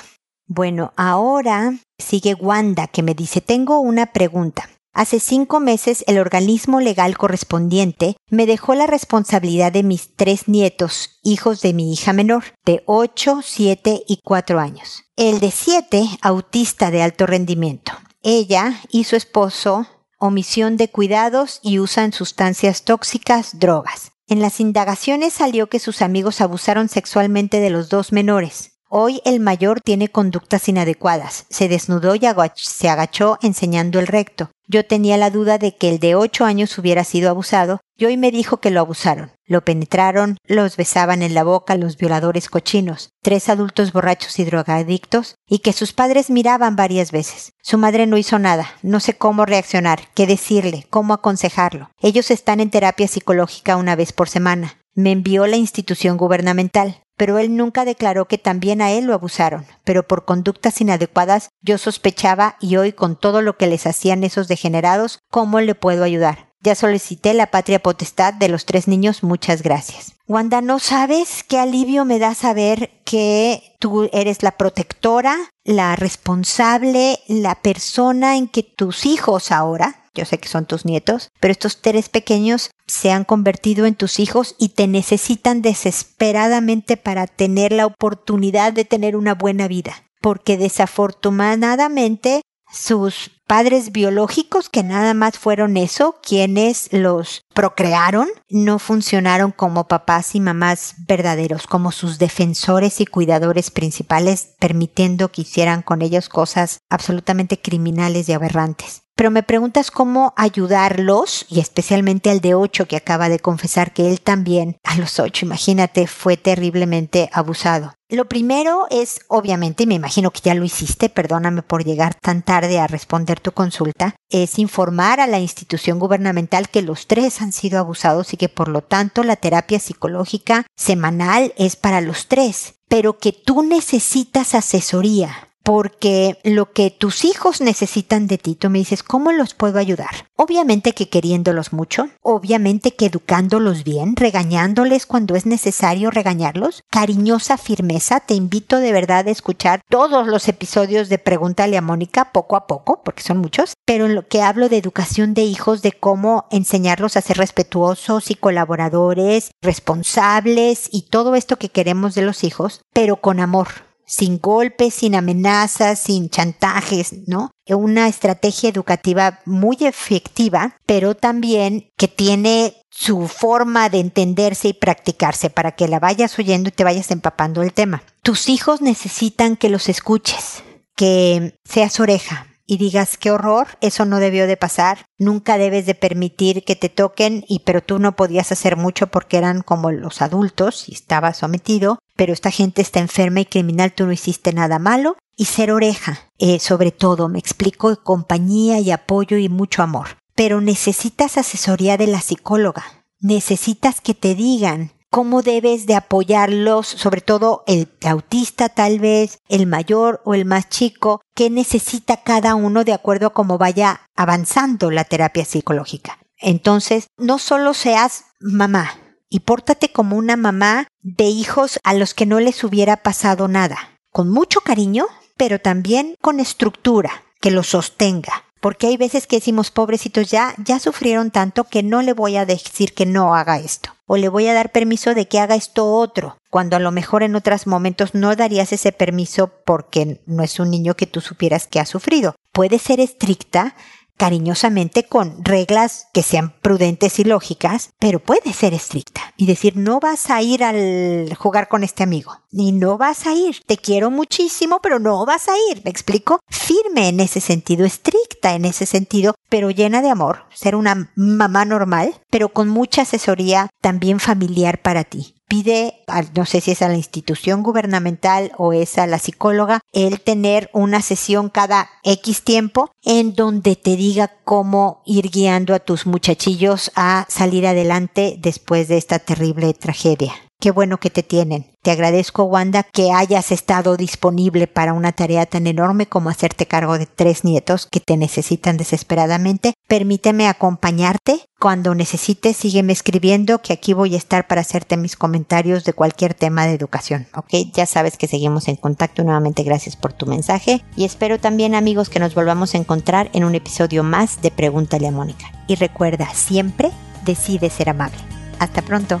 Bueno, 0.48 0.92
ahora 0.96 1.74
sigue 1.98 2.34
Wanda 2.34 2.88
que 2.88 3.04
me 3.04 3.14
dice, 3.14 3.40
tengo 3.40 3.78
una 3.78 4.06
pregunta. 4.06 4.68
Hace 4.92 5.18
cinco 5.18 5.58
meses 5.58 6.04
el 6.06 6.18
organismo 6.18 6.80
legal 6.80 7.18
correspondiente 7.18 8.16
me 8.30 8.46
dejó 8.46 8.74
la 8.74 8.86
responsabilidad 8.86 9.72
de 9.72 9.82
mis 9.82 10.14
tres 10.14 10.48
nietos, 10.48 11.18
hijos 11.22 11.60
de 11.62 11.72
mi 11.72 11.92
hija 11.92 12.12
menor, 12.12 12.44
de 12.64 12.82
8, 12.86 13.40
7 13.42 14.04
y 14.06 14.20
4 14.22 14.60
años. 14.60 15.04
El 15.16 15.40
de 15.40 15.50
7, 15.50 16.04
autista 16.22 16.90
de 16.90 17.02
alto 17.02 17.26
rendimiento. 17.26 17.92
Ella 18.22 18.80
y 18.88 19.04
su 19.04 19.16
esposo, 19.16 19.86
omisión 20.18 20.76
de 20.76 20.88
cuidados 20.88 21.58
y 21.62 21.80
usan 21.80 22.12
sustancias 22.12 22.84
tóxicas, 22.84 23.58
drogas. 23.58 24.13
En 24.26 24.40
las 24.40 24.58
indagaciones 24.58 25.34
salió 25.34 25.68
que 25.68 25.78
sus 25.78 26.00
amigos 26.00 26.40
abusaron 26.40 26.88
sexualmente 26.88 27.60
de 27.60 27.68
los 27.68 27.90
dos 27.90 28.10
menores. 28.10 28.73
Hoy 28.96 29.20
el 29.24 29.40
mayor 29.40 29.80
tiene 29.80 30.06
conductas 30.06 30.68
inadecuadas. 30.68 31.46
Se 31.50 31.68
desnudó 31.68 32.14
y 32.14 32.20
se 32.54 32.88
agachó 32.88 33.38
enseñando 33.42 33.98
el 33.98 34.06
recto. 34.06 34.52
Yo 34.68 34.86
tenía 34.86 35.16
la 35.16 35.30
duda 35.30 35.58
de 35.58 35.74
que 35.74 35.88
el 35.88 35.98
de 35.98 36.14
ocho 36.14 36.44
años 36.44 36.78
hubiera 36.78 37.02
sido 37.02 37.28
abusado 37.28 37.80
y 37.98 38.04
hoy 38.04 38.16
me 38.16 38.30
dijo 38.30 38.58
que 38.58 38.70
lo 38.70 38.78
abusaron. 38.78 39.32
Lo 39.46 39.64
penetraron, 39.64 40.36
los 40.46 40.76
besaban 40.76 41.22
en 41.22 41.34
la 41.34 41.42
boca 41.42 41.76
los 41.76 41.96
violadores 41.96 42.48
cochinos, 42.48 43.10
tres 43.20 43.48
adultos 43.48 43.92
borrachos 43.92 44.38
y 44.38 44.44
drogadictos, 44.44 45.34
y 45.48 45.58
que 45.58 45.72
sus 45.72 45.92
padres 45.92 46.30
miraban 46.30 46.76
varias 46.76 47.10
veces. 47.10 47.52
Su 47.64 47.78
madre 47.78 48.06
no 48.06 48.16
hizo 48.16 48.38
nada, 48.38 48.74
no 48.82 49.00
sé 49.00 49.14
cómo 49.14 49.44
reaccionar, 49.44 50.02
qué 50.14 50.28
decirle, 50.28 50.86
cómo 50.88 51.14
aconsejarlo. 51.14 51.90
Ellos 52.00 52.30
están 52.30 52.60
en 52.60 52.70
terapia 52.70 53.08
psicológica 53.08 53.76
una 53.76 53.96
vez 53.96 54.12
por 54.12 54.28
semana. 54.28 54.78
Me 54.94 55.10
envió 55.10 55.48
la 55.48 55.56
institución 55.56 56.16
gubernamental 56.16 57.00
pero 57.16 57.38
él 57.38 57.56
nunca 57.56 57.84
declaró 57.84 58.26
que 58.26 58.38
también 58.38 58.82
a 58.82 58.90
él 58.90 59.04
lo 59.04 59.14
abusaron, 59.14 59.66
pero 59.84 60.06
por 60.06 60.24
conductas 60.24 60.80
inadecuadas 60.80 61.50
yo 61.62 61.78
sospechaba 61.78 62.56
y 62.60 62.76
hoy 62.76 62.92
con 62.92 63.16
todo 63.16 63.42
lo 63.42 63.56
que 63.56 63.66
les 63.66 63.86
hacían 63.86 64.24
esos 64.24 64.48
degenerados, 64.48 65.20
¿cómo 65.30 65.60
le 65.60 65.74
puedo 65.74 66.04
ayudar? 66.04 66.54
Ya 66.60 66.74
solicité 66.74 67.34
la 67.34 67.50
patria 67.50 67.82
potestad 67.82 68.32
de 68.32 68.48
los 68.48 68.64
tres 68.64 68.88
niños, 68.88 69.22
muchas 69.22 69.62
gracias. 69.62 70.14
Wanda, 70.26 70.62
¿no 70.62 70.78
sabes 70.78 71.44
qué 71.44 71.58
alivio 71.58 72.06
me 72.06 72.18
da 72.18 72.34
saber 72.34 73.02
que 73.04 73.76
tú 73.78 74.08
eres 74.14 74.42
la 74.42 74.52
protectora, 74.52 75.36
la 75.62 75.94
responsable, 75.94 77.20
la 77.28 77.56
persona 77.56 78.38
en 78.38 78.48
que 78.48 78.62
tus 78.62 79.04
hijos 79.04 79.52
ahora, 79.52 80.03
yo 80.14 80.24
sé 80.24 80.38
que 80.38 80.48
son 80.48 80.66
tus 80.66 80.84
nietos, 80.84 81.30
pero 81.40 81.52
estos 81.52 81.80
tres 81.80 82.08
pequeños 82.08 82.70
se 82.86 83.10
han 83.10 83.24
convertido 83.24 83.86
en 83.86 83.94
tus 83.94 84.20
hijos 84.20 84.54
y 84.58 84.70
te 84.70 84.86
necesitan 84.86 85.62
desesperadamente 85.62 86.96
para 86.96 87.26
tener 87.26 87.72
la 87.72 87.86
oportunidad 87.86 88.72
de 88.72 88.84
tener 88.84 89.16
una 89.16 89.34
buena 89.34 89.68
vida. 89.68 90.04
Porque 90.20 90.56
desafortunadamente 90.56 92.42
sus 92.72 93.30
padres 93.46 93.92
biológicos, 93.92 94.68
que 94.68 94.82
nada 94.82 95.14
más 95.14 95.38
fueron 95.38 95.76
eso, 95.76 96.16
quienes 96.22 96.92
los 96.92 97.42
procrearon, 97.54 98.28
no 98.48 98.78
funcionaron 98.78 99.52
como 99.52 99.86
papás 99.86 100.34
y 100.34 100.40
mamás 100.40 100.94
verdaderos, 101.06 101.66
como 101.66 101.92
sus 101.92 102.18
defensores 102.18 103.00
y 103.00 103.06
cuidadores 103.06 103.70
principales, 103.70 104.54
permitiendo 104.58 105.30
que 105.30 105.42
hicieran 105.42 105.82
con 105.82 106.02
ellos 106.02 106.28
cosas 106.28 106.78
absolutamente 106.90 107.60
criminales 107.60 108.28
y 108.28 108.32
aberrantes 108.32 109.03
pero 109.16 109.30
me 109.30 109.42
preguntas 109.42 109.90
cómo 109.90 110.34
ayudarlos, 110.36 111.46
y 111.48 111.60
especialmente 111.60 112.30
al 112.30 112.40
de 112.40 112.54
8 112.54 112.86
que 112.86 112.96
acaba 112.96 113.28
de 113.28 113.38
confesar 113.38 113.92
que 113.92 114.10
él 114.10 114.20
también, 114.20 114.76
a 114.82 114.96
los 114.96 115.18
8, 115.18 115.46
imagínate, 115.46 116.06
fue 116.06 116.36
terriblemente 116.36 117.30
abusado. 117.32 117.94
Lo 118.10 118.26
primero 118.26 118.86
es, 118.90 119.20
obviamente, 119.28 119.84
y 119.84 119.86
me 119.86 119.94
imagino 119.94 120.30
que 120.30 120.40
ya 120.42 120.54
lo 120.54 120.64
hiciste, 120.64 121.08
perdóname 121.08 121.62
por 121.62 121.84
llegar 121.84 122.14
tan 122.14 122.42
tarde 122.42 122.78
a 122.78 122.86
responder 122.86 123.40
tu 123.40 123.52
consulta, 123.52 124.14
es 124.30 124.58
informar 124.58 125.20
a 125.20 125.26
la 125.26 125.40
institución 125.40 125.98
gubernamental 125.98 126.68
que 126.68 126.82
los 126.82 127.06
tres 127.06 127.40
han 127.40 127.52
sido 127.52 127.78
abusados 127.78 128.32
y 128.32 128.36
que 128.36 128.48
por 128.48 128.68
lo 128.68 128.82
tanto 128.82 129.22
la 129.22 129.36
terapia 129.36 129.78
psicológica 129.78 130.66
semanal 130.76 131.54
es 131.56 131.76
para 131.76 132.00
los 132.00 132.28
tres, 132.28 132.74
pero 132.88 133.18
que 133.18 133.32
tú 133.32 133.62
necesitas 133.62 134.54
asesoría 134.54 135.53
porque 135.64 136.38
lo 136.44 136.72
que 136.72 136.90
tus 136.90 137.24
hijos 137.24 137.62
necesitan 137.62 138.26
de 138.26 138.36
ti, 138.36 138.54
tú 138.54 138.68
me 138.68 138.78
dices, 138.78 139.02
¿cómo 139.02 139.32
los 139.32 139.54
puedo 139.54 139.78
ayudar? 139.78 140.28
Obviamente 140.36 140.92
que 140.92 141.08
queriéndolos 141.08 141.72
mucho, 141.72 142.10
obviamente 142.20 142.94
que 142.94 143.06
educándolos 143.06 143.82
bien, 143.82 144.14
regañándoles 144.14 145.06
cuando 145.06 145.34
es 145.36 145.46
necesario 145.46 146.10
regañarlos, 146.10 146.82
cariñosa 146.90 147.56
firmeza, 147.56 148.20
te 148.20 148.34
invito 148.34 148.78
de 148.78 148.92
verdad 148.92 149.26
a 149.26 149.30
escuchar 149.30 149.80
todos 149.88 150.26
los 150.26 150.48
episodios 150.48 151.08
de 151.08 151.18
Pregúntale 151.18 151.78
a 151.78 151.82
Mónica 151.82 152.30
poco 152.32 152.56
a 152.56 152.66
poco, 152.66 153.02
porque 153.02 153.22
son 153.22 153.38
muchos, 153.38 153.72
pero 153.86 154.04
en 154.04 154.14
lo 154.14 154.28
que 154.28 154.42
hablo 154.42 154.68
de 154.68 154.76
educación 154.76 155.32
de 155.32 155.44
hijos, 155.44 155.80
de 155.80 155.92
cómo 155.92 156.46
enseñarlos 156.50 157.16
a 157.16 157.22
ser 157.22 157.38
respetuosos 157.38 158.30
y 158.30 158.34
colaboradores, 158.34 159.52
responsables 159.62 160.90
y 160.92 161.02
todo 161.08 161.34
esto 161.36 161.56
que 161.56 161.70
queremos 161.70 162.14
de 162.14 162.22
los 162.22 162.44
hijos, 162.44 162.82
pero 162.92 163.16
con 163.16 163.40
amor 163.40 163.83
sin 164.06 164.38
golpes, 164.38 164.94
sin 164.94 165.14
amenazas, 165.14 165.98
sin 165.98 166.30
chantajes, 166.30 167.14
¿no? 167.26 167.50
Una 167.66 168.08
estrategia 168.08 168.68
educativa 168.70 169.40
muy 169.44 169.78
efectiva, 169.80 170.76
pero 170.86 171.14
también 171.14 171.90
que 171.96 172.08
tiene 172.08 172.74
su 172.90 173.26
forma 173.26 173.88
de 173.88 174.00
entenderse 174.00 174.68
y 174.68 174.72
practicarse 174.72 175.50
para 175.50 175.72
que 175.72 175.88
la 175.88 175.98
vayas 175.98 176.38
oyendo 176.38 176.68
y 176.68 176.72
te 176.72 176.84
vayas 176.84 177.10
empapando 177.10 177.62
el 177.62 177.72
tema. 177.72 178.02
Tus 178.22 178.48
hijos 178.48 178.80
necesitan 178.80 179.56
que 179.56 179.68
los 179.68 179.88
escuches, 179.88 180.62
que 180.94 181.58
seas 181.64 181.98
oreja, 181.98 182.46
y 182.66 182.78
digas 182.78 183.16
qué 183.18 183.30
horror, 183.30 183.68
eso 183.80 184.04
no 184.04 184.18
debió 184.18 184.46
de 184.46 184.56
pasar, 184.56 185.06
nunca 185.18 185.58
debes 185.58 185.86
de 185.86 185.94
permitir 185.94 186.64
que 186.64 186.76
te 186.76 186.88
toquen 186.88 187.44
y 187.48 187.60
pero 187.60 187.82
tú 187.82 187.98
no 187.98 188.16
podías 188.16 188.52
hacer 188.52 188.76
mucho 188.76 189.08
porque 189.08 189.36
eran 189.36 189.62
como 189.62 189.90
los 189.90 190.22
adultos 190.22 190.88
y 190.88 190.94
estabas 190.94 191.38
sometido, 191.38 191.98
pero 192.16 192.32
esta 192.32 192.50
gente 192.50 192.82
está 192.82 193.00
enferma 193.00 193.40
y 193.40 193.46
criminal, 193.46 193.92
tú 193.92 194.06
no 194.06 194.12
hiciste 194.12 194.52
nada 194.52 194.78
malo 194.78 195.16
y 195.36 195.46
ser 195.46 195.72
oreja, 195.72 196.30
eh, 196.38 196.58
sobre 196.58 196.90
todo, 196.90 197.28
me 197.28 197.38
explico, 197.38 197.94
compañía 198.02 198.78
y 198.80 198.90
apoyo 198.90 199.36
y 199.36 199.48
mucho 199.48 199.82
amor. 199.82 200.18
Pero 200.34 200.60
necesitas 200.60 201.38
asesoría 201.38 201.96
de 201.96 202.06
la 202.06 202.20
psicóloga, 202.20 202.84
necesitas 203.20 204.00
que 204.00 204.14
te 204.14 204.34
digan 204.34 204.93
cómo 205.14 205.42
debes 205.42 205.86
de 205.86 205.94
apoyarlos, 205.94 206.88
sobre 206.88 207.20
todo 207.20 207.62
el 207.68 207.88
autista 208.04 208.68
tal 208.68 208.98
vez, 208.98 209.38
el 209.48 209.68
mayor 209.68 210.20
o 210.24 210.34
el 210.34 210.44
más 210.44 210.68
chico, 210.68 211.20
qué 211.36 211.50
necesita 211.50 212.24
cada 212.24 212.56
uno 212.56 212.82
de 212.82 212.94
acuerdo 212.94 213.28
a 213.28 213.32
cómo 213.32 213.56
vaya 213.56 214.08
avanzando 214.16 214.90
la 214.90 215.04
terapia 215.04 215.44
psicológica. 215.44 216.18
Entonces, 216.36 217.06
no 217.16 217.38
solo 217.38 217.74
seas 217.74 218.24
mamá, 218.40 218.98
y 219.28 219.40
pórtate 219.40 219.92
como 219.92 220.16
una 220.16 220.36
mamá 220.36 220.88
de 221.00 221.26
hijos 221.26 221.78
a 221.84 221.94
los 221.94 222.12
que 222.12 222.26
no 222.26 222.40
les 222.40 222.64
hubiera 222.64 223.04
pasado 223.04 223.46
nada, 223.46 224.00
con 224.10 224.28
mucho 224.28 224.62
cariño, 224.62 225.06
pero 225.36 225.60
también 225.60 226.16
con 226.20 226.40
estructura 226.40 227.22
que 227.40 227.52
los 227.52 227.68
sostenga. 227.68 228.46
Porque 228.64 228.86
hay 228.86 228.96
veces 228.96 229.26
que 229.26 229.36
decimos, 229.36 229.70
pobrecitos, 229.70 230.30
ya, 230.30 230.54
ya 230.56 230.78
sufrieron 230.78 231.30
tanto 231.30 231.64
que 231.64 231.82
no 231.82 232.00
le 232.00 232.14
voy 232.14 232.38
a 232.38 232.46
decir 232.46 232.94
que 232.94 233.04
no 233.04 233.34
haga 233.34 233.58
esto. 233.58 233.90
O 234.06 234.16
le 234.16 234.30
voy 234.30 234.46
a 234.46 234.54
dar 234.54 234.72
permiso 234.72 235.12
de 235.14 235.28
que 235.28 235.38
haga 235.38 235.54
esto 235.54 235.92
otro, 235.92 236.38
cuando 236.48 236.74
a 236.74 236.78
lo 236.78 236.90
mejor 236.90 237.22
en 237.22 237.36
otros 237.36 237.66
momentos 237.66 238.14
no 238.14 238.34
darías 238.34 238.72
ese 238.72 238.90
permiso 238.90 239.52
porque 239.66 240.22
no 240.24 240.42
es 240.42 240.58
un 240.60 240.70
niño 240.70 240.94
que 240.94 241.06
tú 241.06 241.20
supieras 241.20 241.66
que 241.66 241.78
ha 241.78 241.84
sufrido. 241.84 242.36
Puede 242.52 242.78
ser 242.78 243.00
estricta, 243.00 243.76
cariñosamente 244.16 245.04
con 245.04 245.44
reglas 245.44 246.08
que 246.12 246.22
sean 246.22 246.54
prudentes 246.62 247.18
y 247.18 247.24
lógicas, 247.24 247.90
pero 247.98 248.20
puede 248.20 248.52
ser 248.52 248.74
estricta. 248.74 249.34
Y 249.36 249.46
decir 249.46 249.76
no 249.76 250.00
vas 250.00 250.30
a 250.30 250.42
ir 250.42 250.64
al 250.64 251.34
jugar 251.36 251.68
con 251.68 251.84
este 251.84 252.02
amigo, 252.02 252.40
ni 252.50 252.72
no 252.72 252.98
vas 252.98 253.26
a 253.26 253.34
ir, 253.34 253.62
te 253.66 253.76
quiero 253.76 254.10
muchísimo, 254.10 254.80
pero 254.82 254.98
no 254.98 255.24
vas 255.26 255.48
a 255.48 255.54
ir, 255.70 255.82
¿me 255.84 255.90
explico? 255.90 256.40
Firme 256.48 257.08
en 257.08 257.20
ese 257.20 257.40
sentido, 257.40 257.84
estricta 257.84 258.54
en 258.54 258.64
ese 258.64 258.86
sentido, 258.86 259.34
pero 259.48 259.70
llena 259.70 260.02
de 260.02 260.10
amor, 260.10 260.44
ser 260.54 260.76
una 260.76 261.12
mamá 261.16 261.64
normal, 261.64 262.14
pero 262.30 262.50
con 262.50 262.68
mucha 262.68 263.02
asesoría 263.02 263.70
también 263.80 264.20
familiar 264.20 264.80
para 264.82 265.04
ti 265.04 265.33
pide, 265.54 266.02
no 266.34 266.46
sé 266.46 266.60
si 266.60 266.72
es 266.72 266.82
a 266.82 266.88
la 266.88 266.96
institución 266.96 267.62
gubernamental 267.62 268.50
o 268.58 268.72
es 268.72 268.98
a 268.98 269.06
la 269.06 269.20
psicóloga, 269.20 269.80
el 269.92 270.20
tener 270.20 270.68
una 270.72 271.00
sesión 271.00 271.48
cada 271.48 271.90
X 272.02 272.42
tiempo 272.42 272.90
en 273.04 273.34
donde 273.34 273.76
te 273.76 273.94
diga 273.94 274.32
cómo 274.42 275.02
ir 275.06 275.30
guiando 275.30 275.72
a 275.74 275.78
tus 275.78 276.06
muchachillos 276.06 276.90
a 276.96 277.24
salir 277.28 277.68
adelante 277.68 278.34
después 278.40 278.88
de 278.88 278.96
esta 278.96 279.20
terrible 279.20 279.72
tragedia. 279.74 280.32
Qué 280.64 280.70
bueno 280.70 280.96
que 280.96 281.10
te 281.10 281.22
tienen. 281.22 281.66
Te 281.82 281.90
agradezco, 281.90 282.44
Wanda, 282.44 282.84
que 282.84 283.12
hayas 283.12 283.52
estado 283.52 283.98
disponible 283.98 284.66
para 284.66 284.94
una 284.94 285.12
tarea 285.12 285.44
tan 285.44 285.66
enorme 285.66 286.06
como 286.06 286.30
hacerte 286.30 286.64
cargo 286.64 286.96
de 286.96 287.04
tres 287.04 287.44
nietos 287.44 287.84
que 287.84 288.00
te 288.00 288.16
necesitan 288.16 288.78
desesperadamente. 288.78 289.74
Permíteme 289.88 290.48
acompañarte. 290.48 291.38
Cuando 291.60 291.94
necesites, 291.94 292.56
sígueme 292.56 292.94
escribiendo, 292.94 293.60
que 293.60 293.74
aquí 293.74 293.92
voy 293.92 294.14
a 294.14 294.16
estar 294.16 294.46
para 294.46 294.62
hacerte 294.62 294.96
mis 294.96 295.16
comentarios 295.16 295.84
de 295.84 295.92
cualquier 295.92 296.32
tema 296.32 296.64
de 296.64 296.72
educación. 296.72 297.26
¿Ok? 297.36 297.70
Ya 297.74 297.84
sabes 297.84 298.16
que 298.16 298.26
seguimos 298.26 298.66
en 298.68 298.76
contacto. 298.76 299.22
Nuevamente, 299.22 299.64
gracias 299.64 299.96
por 299.96 300.14
tu 300.14 300.24
mensaje. 300.24 300.82
Y 300.96 301.04
espero 301.04 301.38
también, 301.38 301.74
amigos, 301.74 302.08
que 302.08 302.20
nos 302.20 302.34
volvamos 302.34 302.74
a 302.74 302.78
encontrar 302.78 303.28
en 303.34 303.44
un 303.44 303.54
episodio 303.54 304.02
más 304.02 304.40
de 304.40 304.50
Pregúntale 304.50 305.08
a 305.08 305.10
Mónica. 305.10 305.44
Y 305.68 305.74
recuerda, 305.74 306.32
siempre 306.32 306.90
decide 307.26 307.68
ser 307.68 307.90
amable. 307.90 308.16
Hasta 308.58 308.80
pronto. 308.80 309.20